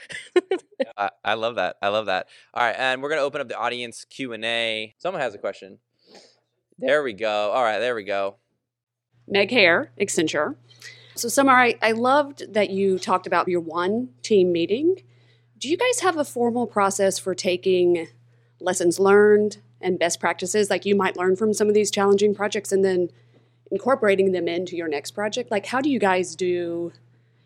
[0.98, 1.76] I, I love that.
[1.82, 2.28] I love that.
[2.56, 4.96] All right, and we're gonna open up the audience Q and A.
[4.98, 5.80] Someone has a question.
[6.78, 7.52] There we go.
[7.52, 8.36] All right, there we go.
[9.28, 10.56] Meg Hare, Accenture.
[11.16, 15.02] So, Summer, I, I loved that you talked about your one team meeting.
[15.58, 18.08] Do you guys have a formal process for taking
[18.60, 22.72] lessons learned and best practices like you might learn from some of these challenging projects
[22.72, 23.10] and then
[23.72, 25.52] incorporating them into your next project?
[25.52, 26.92] Like, how do you guys do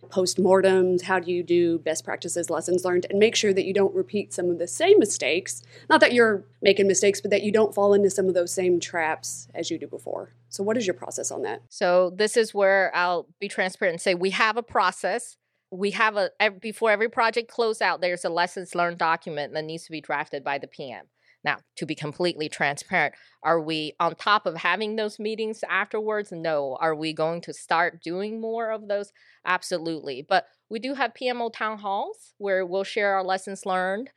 [0.09, 1.03] postmortems?
[1.03, 4.33] How do you do best practices, lessons learned, and make sure that you don't repeat
[4.33, 5.61] some of the same mistakes?
[5.89, 8.79] Not that you're making mistakes, but that you don't fall into some of those same
[8.79, 10.33] traps as you do before.
[10.49, 11.61] So, what is your process on that?
[11.69, 15.37] So this is where I'll be transparent and say we have a process.
[15.71, 19.85] We have a before every project close out, there's a lessons learned document that needs
[19.85, 21.05] to be drafted by the PM.
[21.43, 26.31] Now, to be completely transparent, are we on top of having those meetings afterwards?
[26.31, 26.77] No.
[26.81, 29.11] Are we going to start doing more of those?
[29.45, 30.25] Absolutely.
[30.27, 34.09] But we do have PMO town halls where we'll share our lessons learned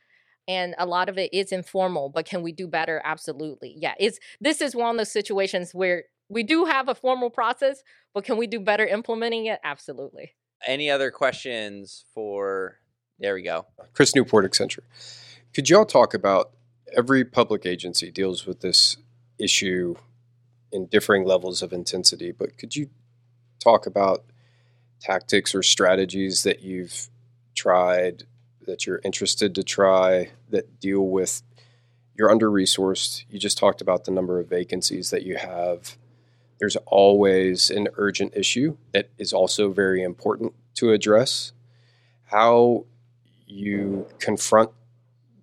[0.45, 4.19] and a lot of it is informal but can we do better absolutely yeah it's
[4.41, 7.81] this is one of those situations where we do have a formal process
[8.13, 10.33] but can we do better implementing it absolutely
[10.65, 12.79] Any other questions for?
[13.19, 13.65] There we go.
[13.93, 14.79] Chris Newport, Accenture.
[15.53, 16.51] Could y'all talk about
[16.95, 18.97] every public agency deals with this
[19.39, 19.95] issue
[20.71, 22.89] in differing levels of intensity, but could you
[23.59, 24.23] talk about
[24.99, 27.09] tactics or strategies that you've
[27.55, 28.23] tried
[28.65, 31.41] that you're interested to try that deal with
[32.15, 33.23] you're under resourced.
[33.29, 35.97] You just talked about the number of vacancies that you have.
[36.59, 41.53] There's always an urgent issue that is also very important to address.
[42.25, 42.85] How
[43.47, 44.71] you confront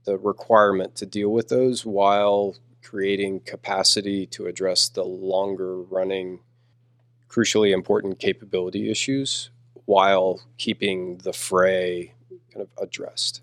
[0.04, 6.40] the requirement to deal with those while creating capacity to address the longer running,
[7.28, 9.50] crucially important capability issues
[9.84, 12.14] while keeping the fray
[12.52, 13.42] kind of addressed.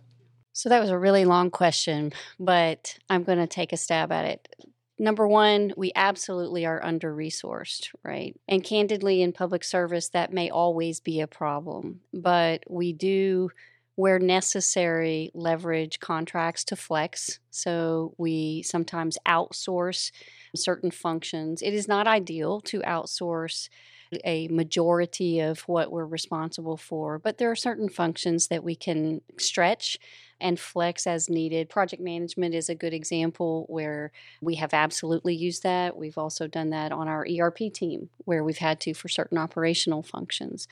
[0.53, 4.25] So that was a really long question, but I'm going to take a stab at
[4.25, 4.55] it.
[4.99, 8.35] Number one, we absolutely are under resourced, right?
[8.47, 13.51] And candidly, in public service, that may always be a problem, but we do,
[13.97, 17.39] where necessary, leverage contracts to flex.
[17.49, 20.11] So we sometimes outsource
[20.55, 21.63] certain functions.
[21.63, 23.69] It is not ideal to outsource
[24.13, 24.19] mm.
[24.23, 29.21] a majority of what we're responsible for, but there are certain functions that we can
[29.39, 29.97] stretch
[30.39, 31.67] and flex as needed.
[31.67, 34.11] Project management is a good example where
[34.43, 35.97] we have absolutely used that.
[35.97, 40.03] We've also done that on our ERP team where we've had to for certain operational
[40.03, 40.67] functions.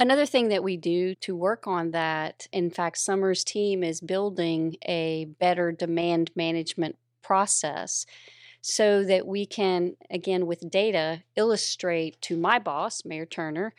[0.00, 4.76] Another thing that we do to work on that, in fact, Summer's team is building
[4.86, 8.06] a better demand management process
[8.62, 13.74] so that we can, again, with data, illustrate to my boss, Mayor Turner,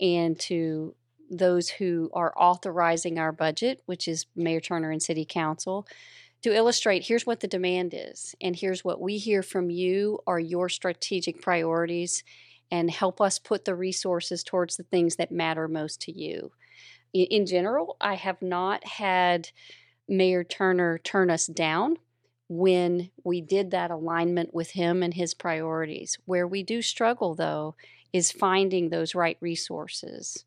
[0.00, 0.94] and to
[1.28, 5.88] those who are authorizing our budget, which is Mayor Turner and City Council,
[6.42, 10.38] to illustrate here's what the demand is, and here's what we hear from you are
[10.38, 12.22] your strategic priorities,
[12.74, 16.50] and help us put the resources towards the things that matter most to you.
[17.12, 19.50] In, in general, I have not had
[20.08, 21.98] Mayor Turner turn us down
[22.48, 26.18] when we did that alignment with him and his priorities.
[26.24, 27.76] Where we do struggle, though,
[28.12, 30.44] is finding those right resources.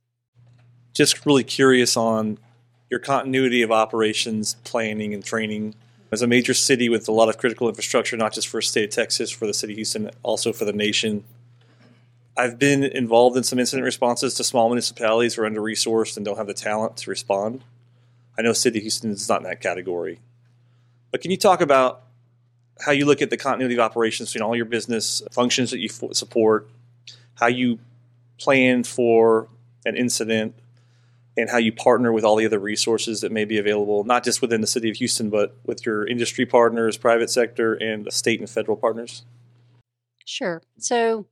[0.93, 2.37] just really curious on
[2.89, 5.75] your continuity of operations planning and training
[6.11, 8.85] As a major city with a lot of critical infrastructure, not just for the state
[8.85, 11.23] of Texas, for the city of Houston, also for the nation,
[12.37, 16.25] I've been involved in some incident responses to small municipalities who are under resourced and
[16.25, 17.63] don't have the talent to respond.
[18.37, 20.19] I know City of Houston is not in that category.
[21.11, 22.03] But can you talk about
[22.85, 25.89] how you look at the continuity of operations between all your business functions that you
[25.89, 26.69] f- support,
[27.35, 27.79] how you
[28.37, 29.47] plan for
[29.85, 30.53] an incident,
[31.35, 34.41] and how you partner with all the other resources that may be available, not just
[34.41, 38.39] within the city of Houston, but with your industry partners, private sector, and the state
[38.39, 39.23] and federal partners?
[40.25, 40.61] Sure.
[40.77, 41.25] So,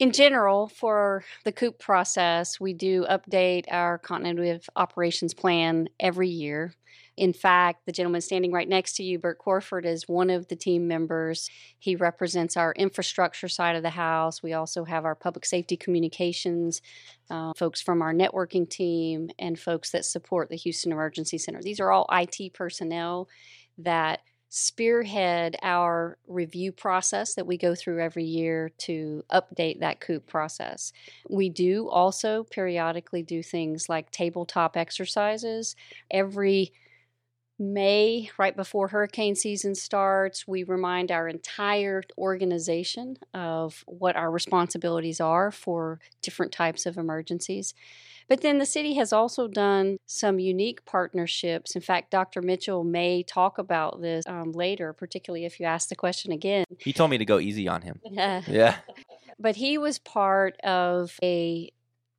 [0.00, 6.28] in general, for the COOP process, we do update our continuity of operations plan every
[6.28, 6.72] year.
[7.18, 10.56] In fact, the gentleman standing right next to you, Bert Corford, is one of the
[10.56, 11.50] team members.
[11.78, 14.42] He represents our infrastructure side of the house.
[14.42, 16.80] We also have our public safety communications,
[17.28, 21.60] uh, folks from our networking team, and folks that support the Houston Emergency Center.
[21.60, 23.28] These are all IT personnel
[23.76, 30.26] that spearhead our review process that we go through every year to update that COOP
[30.26, 30.92] process.
[31.28, 35.76] We do also periodically do things like tabletop exercises.
[36.10, 36.72] Every
[37.60, 45.20] May, right before hurricane season starts, we remind our entire organization of what our responsibilities
[45.20, 47.74] are for different types of emergencies.
[48.28, 51.76] But then the city has also done some unique partnerships.
[51.76, 52.40] In fact, Dr.
[52.40, 56.64] Mitchell may talk about this um, later, particularly if you ask the question again.
[56.78, 58.00] He told me to go easy on him.
[58.10, 58.76] yeah.
[59.38, 61.70] But he was part of a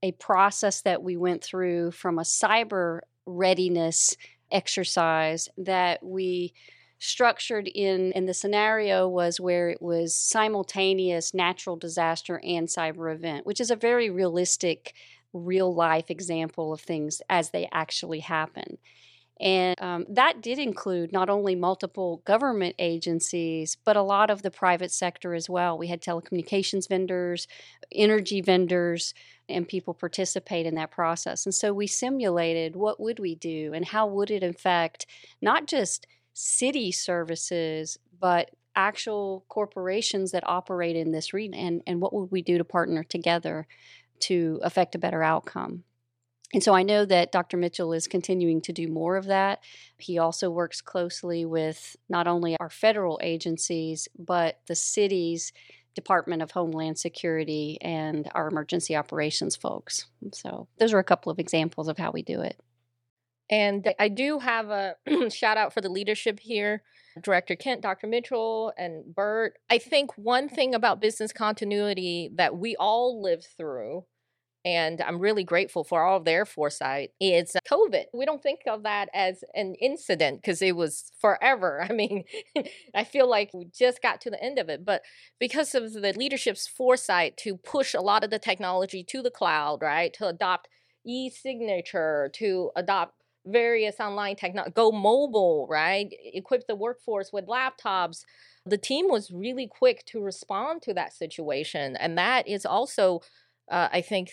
[0.03, 4.15] a process that we went through from a cyber readiness
[4.51, 6.53] exercise that we
[6.99, 13.43] structured in and the scenario was where it was simultaneous natural disaster and cyber event
[13.43, 14.93] which is a very realistic
[15.33, 18.77] real life example of things as they actually happen.
[19.41, 24.51] And um, that did include not only multiple government agencies, but a lot of the
[24.51, 25.79] private sector as well.
[25.79, 27.47] We had telecommunications vendors,
[27.91, 29.15] energy vendors,
[29.49, 31.45] and people participate in that process.
[31.47, 35.07] And so we simulated what would we do and how would it affect
[35.41, 42.13] not just city services, but actual corporations that operate in this region and, and what
[42.13, 43.67] would we do to partner together
[44.19, 45.83] to affect a better outcome.
[46.53, 47.57] And so I know that Dr.
[47.57, 49.63] Mitchell is continuing to do more of that.
[49.97, 55.53] He also works closely with not only our federal agencies, but the city's
[55.95, 60.05] Department of Homeland Security and our emergency operations folks.
[60.33, 62.59] So those are a couple of examples of how we do it.
[63.49, 64.95] And I do have a
[65.29, 66.83] shout out for the leadership here.
[67.21, 68.07] Director Kent, Dr.
[68.07, 69.59] Mitchell, and Bert.
[69.69, 74.05] I think one thing about business continuity that we all live through
[74.63, 78.05] and I'm really grateful for all their foresight, is COVID.
[78.13, 81.85] We don't think of that as an incident because it was forever.
[81.89, 82.23] I mean,
[82.95, 84.85] I feel like we just got to the end of it.
[84.85, 85.01] But
[85.39, 89.81] because of the leadership's foresight to push a lot of the technology to the cloud,
[89.81, 90.67] right, to adopt
[91.05, 98.23] e signature, to adopt various online technology, go mobile, right, equip the workforce with laptops.
[98.65, 101.97] The team was really quick to respond to that situation.
[101.97, 103.21] And that is also,
[103.71, 104.31] uh, I think,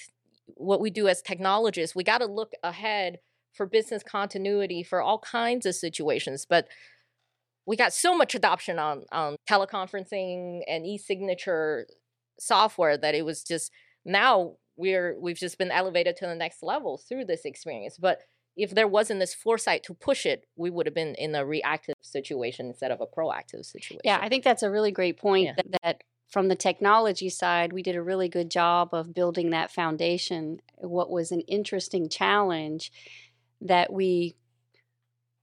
[0.54, 3.18] what we do as technologists, we got to look ahead
[3.52, 6.46] for business continuity for all kinds of situations.
[6.48, 6.68] But
[7.66, 11.87] we got so much adoption on on teleconferencing and e-signature
[12.40, 13.70] software that it was just
[14.04, 17.98] now we're we've just been elevated to the next level through this experience.
[17.98, 18.20] But
[18.56, 21.94] if there wasn't this foresight to push it, we would have been in a reactive
[22.00, 23.98] situation instead of a proactive situation.
[24.02, 25.52] Yeah, I think that's a really great point yeah.
[25.56, 29.70] that, that from the technology side, we did a really good job of building that
[29.70, 30.60] foundation.
[30.76, 32.92] What was an interesting challenge
[33.60, 34.36] that we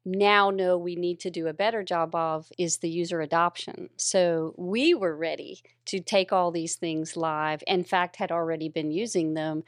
[0.06, 3.90] now know we need to do a better job of is the user adoption.
[3.98, 8.92] So we were ready to take all these things live, in fact, had already been
[8.92, 9.64] using them,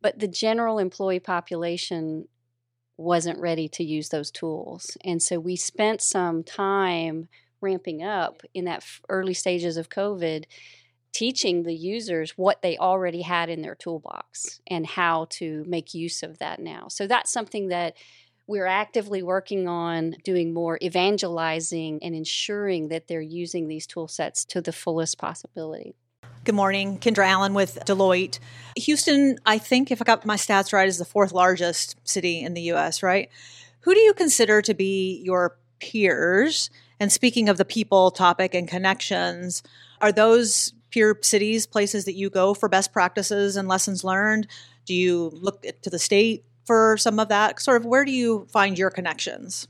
[0.00, 2.26] but the general employee population
[2.96, 4.96] wasn't ready to use those tools.
[5.04, 7.28] And so we spent some time
[7.62, 10.44] ramping up in that early stages of COVID,
[11.12, 16.22] teaching the users what they already had in their toolbox and how to make use
[16.22, 16.88] of that now.
[16.88, 17.96] So that's something that
[18.46, 24.44] we're actively working on doing more evangelizing and ensuring that they're using these tool sets
[24.46, 25.94] to the fullest possibility.
[26.44, 26.98] Good morning.
[26.98, 28.40] Kendra Allen with Deloitte.
[28.76, 32.54] Houston, I think, if I got my stats right, is the fourth largest city in
[32.54, 33.30] the U.S., right?
[33.80, 36.68] Who do you consider to be your peers
[37.02, 39.64] and speaking of the people topic and connections,
[40.00, 44.46] are those peer cities places that you go for best practices and lessons learned?
[44.86, 47.60] Do you look to the state for some of that?
[47.60, 49.66] Sort of where do you find your connections?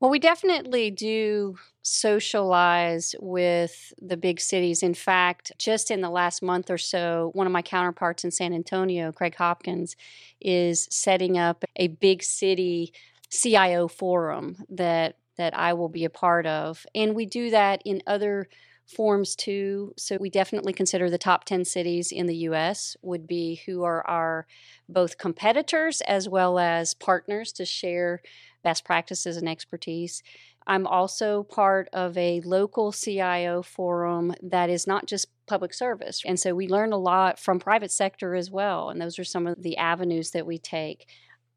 [0.00, 4.82] Well, we definitely do socialize with the big cities.
[4.82, 8.54] In fact, just in the last month or so, one of my counterparts in San
[8.54, 9.96] Antonio, Craig Hopkins,
[10.40, 12.94] is setting up a big city
[13.28, 16.84] CIO forum that that I will be a part of.
[16.94, 18.48] And we do that in other
[18.86, 19.94] forms too.
[19.96, 24.06] So we definitely consider the top 10 cities in the US would be who are
[24.06, 24.46] our
[24.88, 28.20] both competitors as well as partners to share
[28.62, 30.22] best practices and expertise.
[30.66, 36.22] I'm also part of a local CIO forum that is not just public service.
[36.24, 38.88] And so we learn a lot from private sector as well.
[38.88, 41.08] And those are some of the avenues that we take.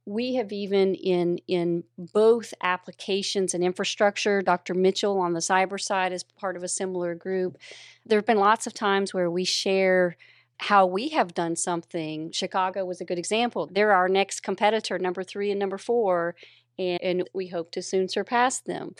[0.05, 4.73] We have even in in both applications and infrastructure, Dr.
[4.73, 7.57] Mitchell on the cyber side is part of a similar group.
[8.05, 10.15] There have been lots of times where we share
[10.57, 12.31] how we have done something.
[12.31, 13.67] Chicago was a good example.
[13.71, 16.35] They're our next competitor, number three and number four,
[16.77, 18.95] and, and we hope to soon surpass them.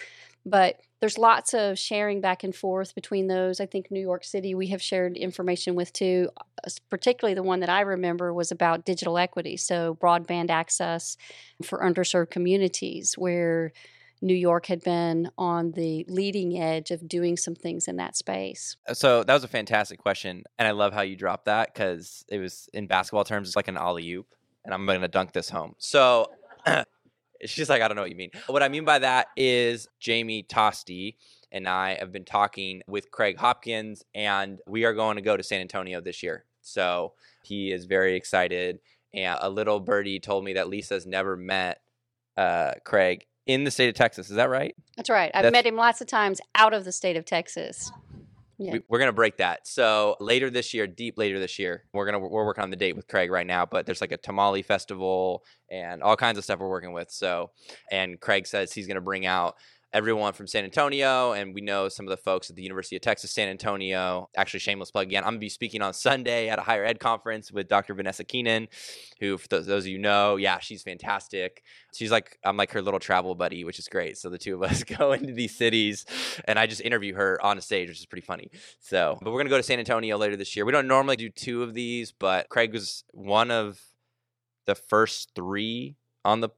[0.46, 3.60] But there's lots of sharing back and forth between those.
[3.60, 6.30] I think New York City we have shared information with too.
[6.64, 11.18] Uh, particularly the one that I remember was about digital equity, so broadband access
[11.64, 13.74] for underserved communities, where
[14.22, 18.78] New York had been on the leading edge of doing some things in that space.
[18.88, 22.26] Uh, so that was a fantastic question, and I love how you dropped that because
[22.30, 24.34] it was in basketball terms, it's like an alley oop,
[24.64, 25.76] and I'm going to dunk this home.
[25.78, 26.32] So.
[27.44, 28.32] She's like, I don't know what you mean.
[28.48, 31.16] What I mean by that is Jamie Toste
[31.52, 35.44] and I have been talking with Craig Hopkins, and we are going to go to
[35.44, 36.44] San Antonio this year.
[36.62, 37.14] So
[37.44, 38.80] he is very excited.
[39.14, 41.80] And a little birdie told me that Lisa's never met
[42.36, 44.30] uh, Craig in the state of Texas.
[44.30, 44.76] Is that right?
[44.98, 45.32] That's right.
[45.34, 45.54] I've That's...
[45.54, 47.90] met him lots of times out of the state of Texas.
[48.58, 48.78] Yeah.
[48.90, 49.68] We, are gonna break that.
[49.68, 52.96] So later this year, deep later this year, we're gonna we're working on the date
[52.96, 53.66] with Craig right now.
[53.66, 57.12] But there's like a tamale festival and all kinds of stuff we're working with.
[57.12, 57.52] So,
[57.92, 59.56] and Craig says he's gonna bring out
[59.96, 63.02] everyone from San Antonio, and we know some of the folks at the University of
[63.02, 64.30] Texas San Antonio.
[64.36, 65.24] Actually, shameless plug again.
[65.24, 67.94] I'm gonna be speaking on Sunday at a higher ed conference with Dr.
[67.94, 68.68] Vanessa Keenan,
[69.22, 71.64] who, for those of you know, yeah, she's fantastic.
[71.94, 74.18] She's like I'm like her little travel buddy, which is great.
[74.18, 76.06] So the two of us go into these cities,
[76.44, 78.52] and I just interview her on a stage, which is pretty funny.
[78.82, 80.66] So, but we're gonna go to San Antonio later this year.
[80.66, 83.80] We don't normally do two of these, but Craig was one of
[84.66, 86.50] the first three on the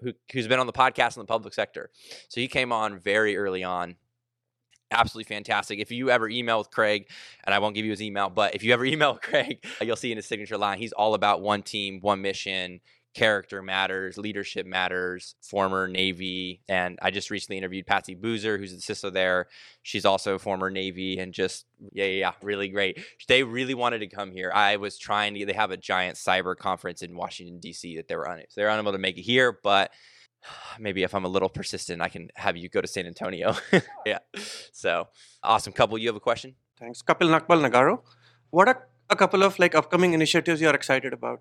[0.00, 1.90] who, who's been on the podcast in the public sector.
[2.28, 3.96] So he came on very early on.
[4.90, 5.80] Absolutely fantastic.
[5.80, 7.08] If you ever email with Craig,
[7.44, 10.10] and I won't give you his email, but if you ever email Craig, you'll see
[10.10, 12.80] in his signature line, he's all about one team, one mission,
[13.14, 16.60] character matters, leadership matters, former Navy.
[16.68, 19.46] And I just recently interviewed Patsy Boozer, who's the sister there.
[19.82, 22.98] She's also former Navy and just, yeah, yeah, yeah, really great.
[23.28, 24.50] They really wanted to come here.
[24.52, 27.96] I was trying to, they have a giant cyber conference in Washington, D.C.
[27.96, 29.92] that they were unable, so they're unable to make it here, but
[30.78, 33.56] maybe if I'm a little persistent, I can have you go to San Antonio.
[34.06, 34.18] yeah.
[34.72, 35.08] So
[35.42, 35.72] awesome.
[35.72, 36.54] Couple, you have a question?
[36.78, 37.02] Thanks.
[37.02, 38.00] Kapil Nagpal Nagarro.
[38.50, 41.40] What are a couple of like upcoming initiatives you're excited about?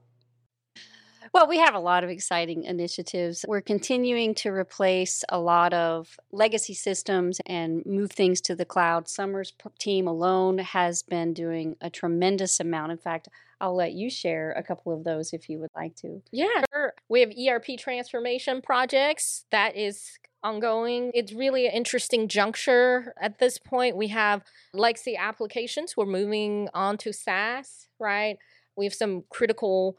[1.33, 3.43] Well, we have a lot of exciting initiatives.
[3.47, 9.07] We're continuing to replace a lot of legacy systems and move things to the cloud.
[9.09, 12.91] Summer's team alone has been doing a tremendous amount.
[12.91, 13.29] In fact,
[13.59, 16.21] I'll let you share a couple of those if you would like to.
[16.31, 16.93] Yeah, sure.
[17.09, 21.09] we have ERP transformation projects that is ongoing.
[21.15, 23.97] It's really an interesting juncture at this point.
[23.97, 25.97] We have legacy applications.
[25.97, 28.37] We're moving on to SaaS, right?
[28.75, 29.97] We have some critical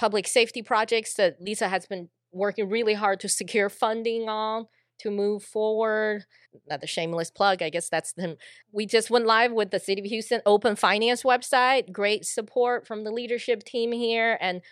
[0.00, 4.66] public safety projects that Lisa has been working really hard to secure funding on
[4.98, 6.24] to move forward.
[6.66, 8.36] Another shameless plug, I guess that's them.
[8.72, 11.92] We just went live with the City of Houston Open Finance website.
[11.92, 14.38] Great support from the leadership team here.
[14.40, 14.62] And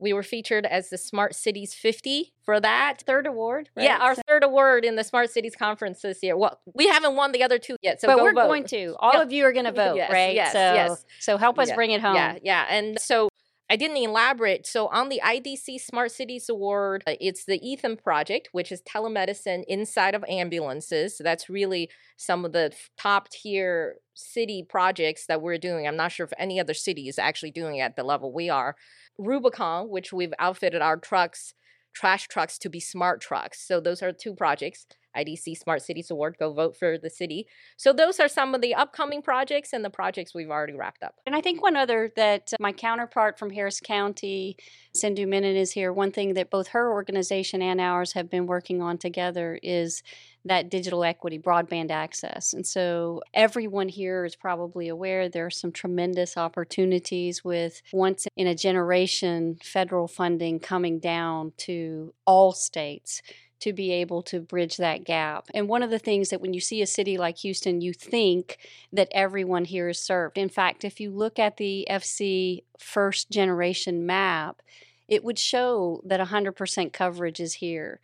[0.00, 3.02] we were featured as the Smart Cities 50 for that.
[3.06, 3.70] Third award.
[3.76, 3.84] Right?
[3.84, 6.36] Yeah, our third award in the Smart Cities Conference this year.
[6.36, 8.48] Well, we haven't won the other two yet, so but we're vote.
[8.48, 8.96] going to.
[8.98, 10.34] All of you are going to vote, yes, right?
[10.34, 11.04] Yes, so, yes.
[11.20, 12.16] So help us yeah, bring it home.
[12.16, 12.66] Yeah, yeah.
[12.68, 13.28] And so
[13.70, 14.66] I didn't elaborate.
[14.66, 19.62] So on the IDC Smart Cities Award, uh, it's the Ethan Project, which is telemedicine
[19.68, 21.18] inside of ambulances.
[21.18, 25.86] So that's really some of the top tier city projects that we're doing.
[25.86, 28.74] I'm not sure if any other city is actually doing at the level we are.
[29.18, 31.52] Rubicon, which we've outfitted our trucks,
[31.94, 33.66] trash trucks to be smart trucks.
[33.66, 34.86] So those are two projects.
[35.24, 36.36] IDC Smart Cities Award.
[36.38, 37.46] Go vote for the city.
[37.76, 41.16] So those are some of the upcoming projects and the projects we've already wrapped up.
[41.26, 44.56] And I think one other that uh, my counterpart from Harris County,
[44.94, 45.92] Sindhu Menon, is here.
[45.92, 50.02] One thing that both her organization and ours have been working on together is
[50.44, 52.52] that digital equity, broadband access.
[52.52, 58.46] And so everyone here is probably aware there are some tremendous opportunities with once in
[58.46, 63.22] a generation federal funding coming down to all states
[63.60, 65.46] to be able to bridge that gap.
[65.52, 68.58] And one of the things that when you see a city like Houston, you think
[68.92, 70.38] that everyone here is served.
[70.38, 74.62] In fact, if you look at the FC first generation map,
[75.08, 78.00] it would show that 100% coverage is here.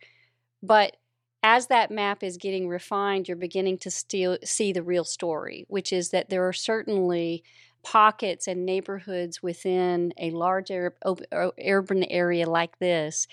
[0.61, 0.97] But
[1.43, 6.09] as that map is getting refined, you're beginning to see the real story, which is
[6.09, 7.43] that there are certainly
[7.83, 13.27] pockets and neighborhoods within a large urban area like this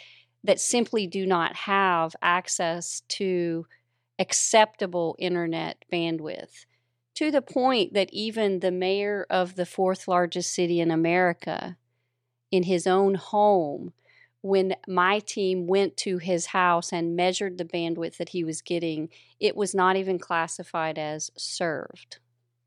[0.44, 3.66] that simply do not have access to
[4.18, 6.66] acceptable internet bandwidth
[7.14, 11.76] to the point that even the mayor of the fourth largest city in America,
[12.50, 13.92] in his own home,
[14.40, 19.08] when my team went to his house and measured the bandwidth that he was getting,
[19.38, 22.18] it was not even classified as served.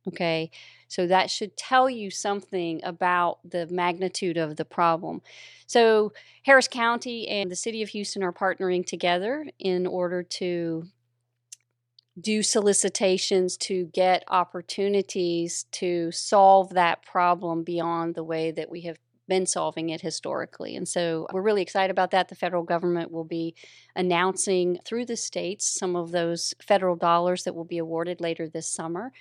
[0.08, 0.52] Okay,
[0.88, 5.22] so that should tell you something about the magnitude of the problem.
[5.66, 10.88] So, Harris County and the City of Houston are partnering together in order to
[12.20, 18.98] do solicitations to get opportunities to solve that problem beyond the way that we have
[19.28, 20.76] been solving it historically.
[20.76, 22.30] And so we're really excited about that.
[22.30, 23.56] The federal government will be
[23.96, 28.68] announcing through the states some of those federal dollars that will be awarded later this
[28.68, 29.12] summer.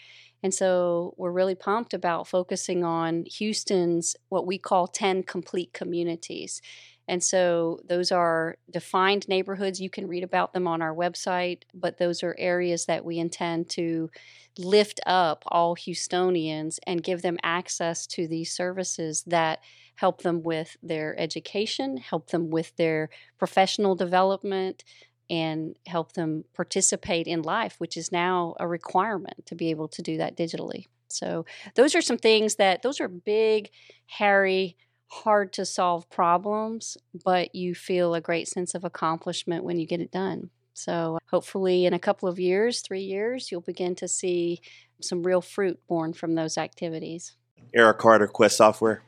[0.45, 6.61] And so we're really pumped about focusing on Houston's what we call 10 complete communities.
[7.09, 9.81] And so those are defined neighborhoods.
[9.81, 13.71] You can read about them on our website, but those are areas that we intend
[13.71, 14.11] to
[14.59, 19.61] lift up all Houstonians and give them access to these services that
[19.97, 24.85] help them with their education, help them with their professional development,
[25.31, 30.03] and help them participate in life, which is now a requirement to be able to
[30.03, 30.87] do that digitally.
[31.09, 33.71] So, those are some things that, those are big,
[34.07, 34.77] hairy,
[35.09, 40.01] hard to solve problems, but you feel a great sense of accomplishment when you get
[40.01, 40.51] it done.
[40.75, 44.61] So, hopefully, in a couple of years, three years, you'll begin to see
[45.01, 47.37] some real fruit born from those activities.
[47.73, 49.03] Eric Carter, Quest Software.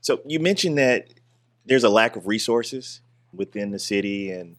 [0.00, 1.08] So, you mentioned that
[1.64, 3.00] there's a lack of resources
[3.32, 4.56] within the city and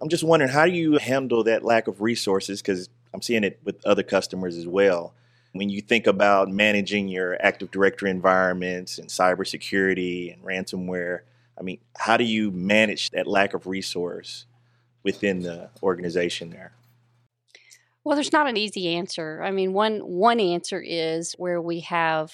[0.00, 2.60] I'm just wondering how do you handle that lack of resources?
[2.60, 5.14] Because I'm seeing it with other customers as well.
[5.52, 11.20] When you think about managing your Active Directory environments and cybersecurity and ransomware,
[11.58, 14.44] I mean, how do you manage that lack of resource
[15.02, 16.72] within the organization there?
[18.04, 19.42] Well, there's not an easy answer.
[19.42, 22.32] I mean, one one answer is where we have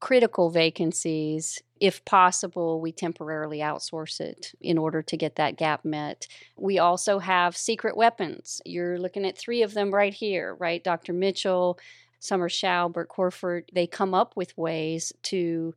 [0.00, 6.26] critical vacancies, if possible, we temporarily outsource it in order to get that gap met.
[6.56, 8.62] We also have secret weapons.
[8.64, 10.82] You're looking at three of them right here, right?
[10.82, 11.12] Dr.
[11.12, 11.78] Mitchell,
[12.20, 15.74] Summer Xiao, Bert Corford, they come up with ways to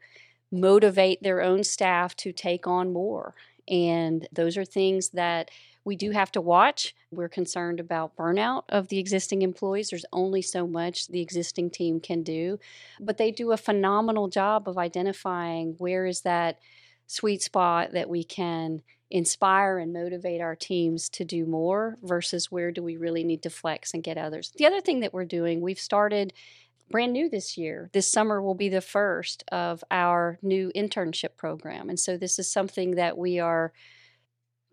[0.52, 3.34] motivate their own staff to take on more.
[3.68, 5.52] And those are things that
[5.88, 6.94] we do have to watch.
[7.12, 9.90] We're concerned about burnout of the existing employees.
[9.90, 12.60] There's only so much the existing team can do,
[13.00, 16.60] but they do a phenomenal job of identifying where is that
[17.08, 22.70] sweet spot that we can inspire and motivate our teams to do more versus where
[22.70, 24.52] do we really need to flex and get others.
[24.58, 26.34] The other thing that we're doing, we've started
[26.92, 27.90] brand new this year.
[27.94, 31.88] This summer will be the first of our new internship program.
[31.88, 33.72] And so this is something that we are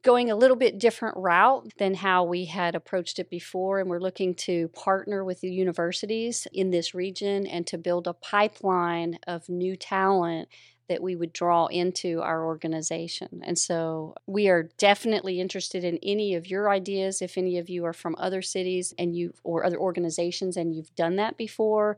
[0.04, 3.80] going a little bit different route than how we had approached it before.
[3.80, 8.12] And we're looking to partner with the universities in this region and to build a
[8.12, 10.48] pipeline of new talent
[10.88, 13.40] that we would draw into our organization.
[13.42, 17.86] And so we are definitely interested in any of your ideas if any of you
[17.86, 21.96] are from other cities and you or other organizations and you've done that before.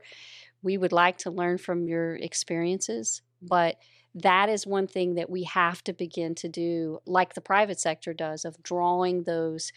[0.63, 3.77] We would like to learn from your experiences, but
[4.23, 8.13] that is one thing that we have to begin to do, like the private sector
[8.13, 9.71] does, of drawing those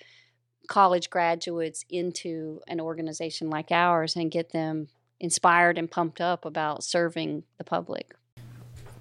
[0.68, 4.88] college graduates into an organization like ours and get them
[5.18, 8.14] inspired and pumped up about serving the public.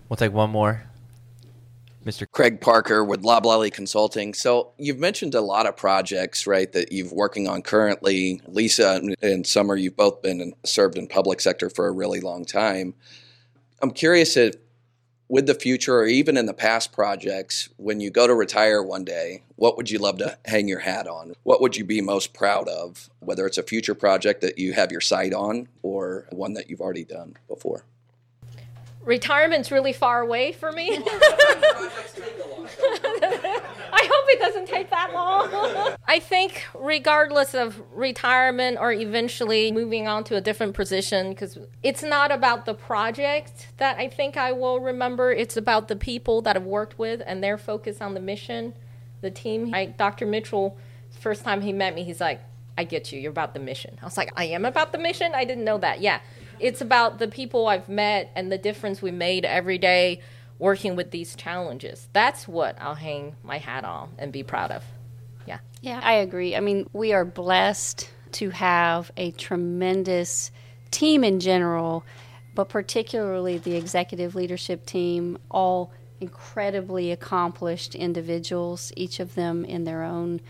[0.10, 0.84] We'll take one more.
[2.06, 2.26] Mr.
[2.30, 4.34] Craig Parker with Loblolly Consulting.
[4.34, 8.42] So you've mentioned a lot of projects, right, that you've working on currently.
[8.48, 12.46] Lisa and Summer, you've both been in, served in public sector for a really long
[12.46, 12.94] time.
[13.82, 14.56] I'm curious if
[15.30, 19.06] with the future or even in the past projects, when you go to retire one
[19.06, 21.34] day, what would you love to hang your hat on?
[21.44, 24.92] What would you be most proud of, whether it's a future project that you have
[24.92, 27.86] your sight on or one that you've already done before?
[29.04, 30.90] Retirement's really far away for me.
[33.92, 35.96] I hope it doesn't take that long.
[36.08, 42.04] I think, regardless of retirement or eventually moving on to a different position, because it's
[42.04, 46.56] not about the project that I think I will remember, it's about the people that
[46.56, 48.74] I've worked with and their focus on the mission,
[49.22, 49.74] the team.
[49.74, 50.26] I, Dr.
[50.26, 50.78] Mitchell
[51.20, 52.42] First time he met me, he's like,
[52.78, 53.20] I get you.
[53.20, 53.98] You're about the mission.
[54.02, 55.34] I was like, I am about the mission?
[55.36, 56.02] I didn't know that.
[56.02, 56.22] Yeah.
[56.60, 60.22] It's about the people I've met and the difference we made every day
[60.58, 62.08] working with these challenges.
[62.14, 64.84] That's what I'll hang my hat on and be proud of.
[65.48, 65.60] Yeah.
[65.82, 66.56] Yeah, I agree.
[66.56, 70.52] I mean, we are blessed to have a tremendous
[70.92, 72.04] team in general,
[72.54, 80.04] but particularly the executive leadership team, all incredibly accomplished individuals, each of them in their
[80.04, 80.42] own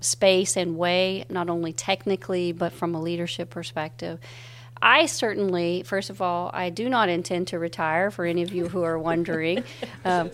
[0.00, 4.18] space and way, not only technically, but from a leadership perspective.
[4.82, 8.68] I certainly, first of all, I do not intend to retire for any of you
[8.68, 9.64] who are wondering.
[10.04, 10.32] Um,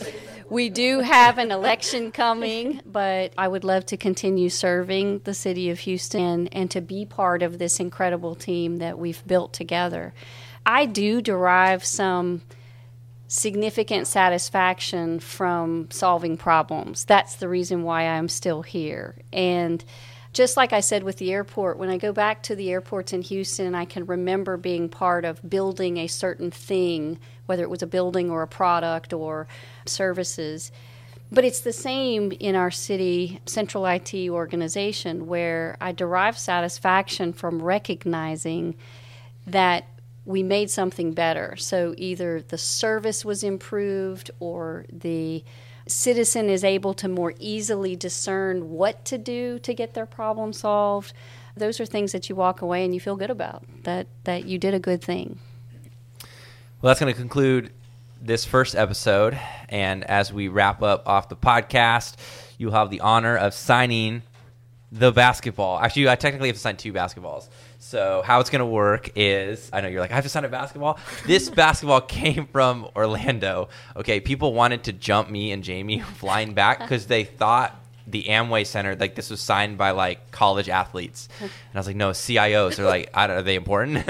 [0.49, 5.69] we do have an election coming, but I would love to continue serving the city
[5.69, 10.15] of Houston and to be part of this incredible team that we've built together.
[10.65, 12.43] I do derive some
[13.27, 17.05] significant satisfaction from solving problems.
[17.05, 19.17] That's the reason why I'm still here.
[19.33, 19.85] And
[20.39, 23.23] just like I said with the airport, when I go back to the airports in
[23.23, 27.89] Houston, I can remember being part of building a certain thing, whether it was a
[27.89, 29.49] building or a product or
[29.85, 30.71] services.
[31.33, 37.61] But it's the same in our city central IT organization where I derive satisfaction from
[37.61, 38.77] recognizing
[39.45, 39.87] that
[40.25, 41.57] we made something better.
[41.57, 45.43] So either the service was improved or the
[45.89, 51.13] citizen is able to more easily discern what to do to get their problem solved.
[51.57, 54.59] Those are things that you walk away and you feel good about that that you
[54.59, 55.39] did a good thing.
[56.81, 57.73] Well, that's going to conclude
[58.21, 59.39] this first episode.
[59.69, 62.15] And as we wrap up off the podcast,
[62.57, 64.23] you'll have the honor of signing
[64.91, 65.79] the basketball.
[65.79, 67.49] Actually, I technically have to sign two basketballs.
[67.79, 70.45] So how it's going to work is, I know you're like, I have to sign
[70.45, 70.99] a basketball.
[71.27, 73.69] This basketball came from Orlando.
[73.97, 77.75] Okay, people wanted to jump me and Jamie flying back because they thought
[78.07, 81.97] the Amway Center, like this was signed by like college athletes, and I was like,
[81.97, 82.77] no, CIOs.
[82.77, 84.07] They're like, I don't, are they important?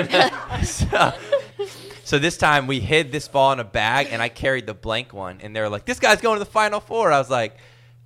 [0.65, 1.13] so,
[2.05, 5.13] so this time we hid this ball in a bag, and I carried the blank
[5.13, 7.11] one, and they were like, this guy's going to the Final Four.
[7.11, 7.57] I was like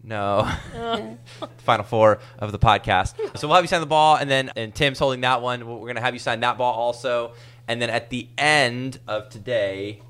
[0.02, 0.50] no.
[0.74, 1.18] Oh.
[1.58, 3.14] Final four of the podcast.
[3.38, 5.66] So we'll have you sign the ball, and then and Tim's holding that one.
[5.66, 7.34] We're gonna have you sign that ball also,
[7.68, 10.02] and then at the end of today,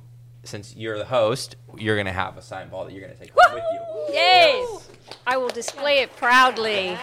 [0.44, 3.54] since you're the host, you're gonna have a signed ball that you're gonna take home
[3.54, 4.14] with you.
[4.14, 4.66] Yay!
[5.26, 6.96] I will display it proudly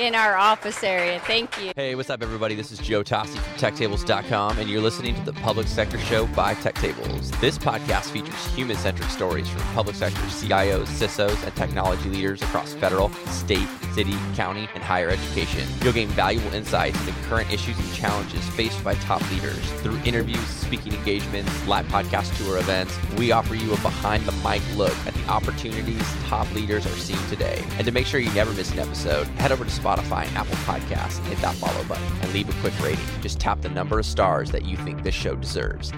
[0.00, 1.20] in our office area.
[1.20, 1.72] Thank you.
[1.76, 2.54] Hey, what's up, everybody?
[2.54, 6.54] This is Joe Toste from TechTables.com, and you're listening to the Public Sector Show by
[6.54, 7.38] TechTables.
[7.40, 12.74] This podcast features human centric stories from public sector CIOs, CISOs, and technology leaders across
[12.74, 15.66] federal, state, city, county, and higher education.
[15.82, 19.58] You'll gain valuable insights into current issues and challenges faced by top leaders.
[19.82, 24.62] Through interviews, speaking engagements, live podcast tour events, we offer you a behind the mic
[24.76, 26.02] look at the opportunities
[26.34, 27.64] top leaders are seeing today.
[27.76, 30.56] And to make sure you never miss an episode, head over to Spotify and Apple
[30.56, 33.04] Podcasts and hit that follow button and leave a quick rating.
[33.20, 35.92] Just tap the number of stars that you think this show deserves.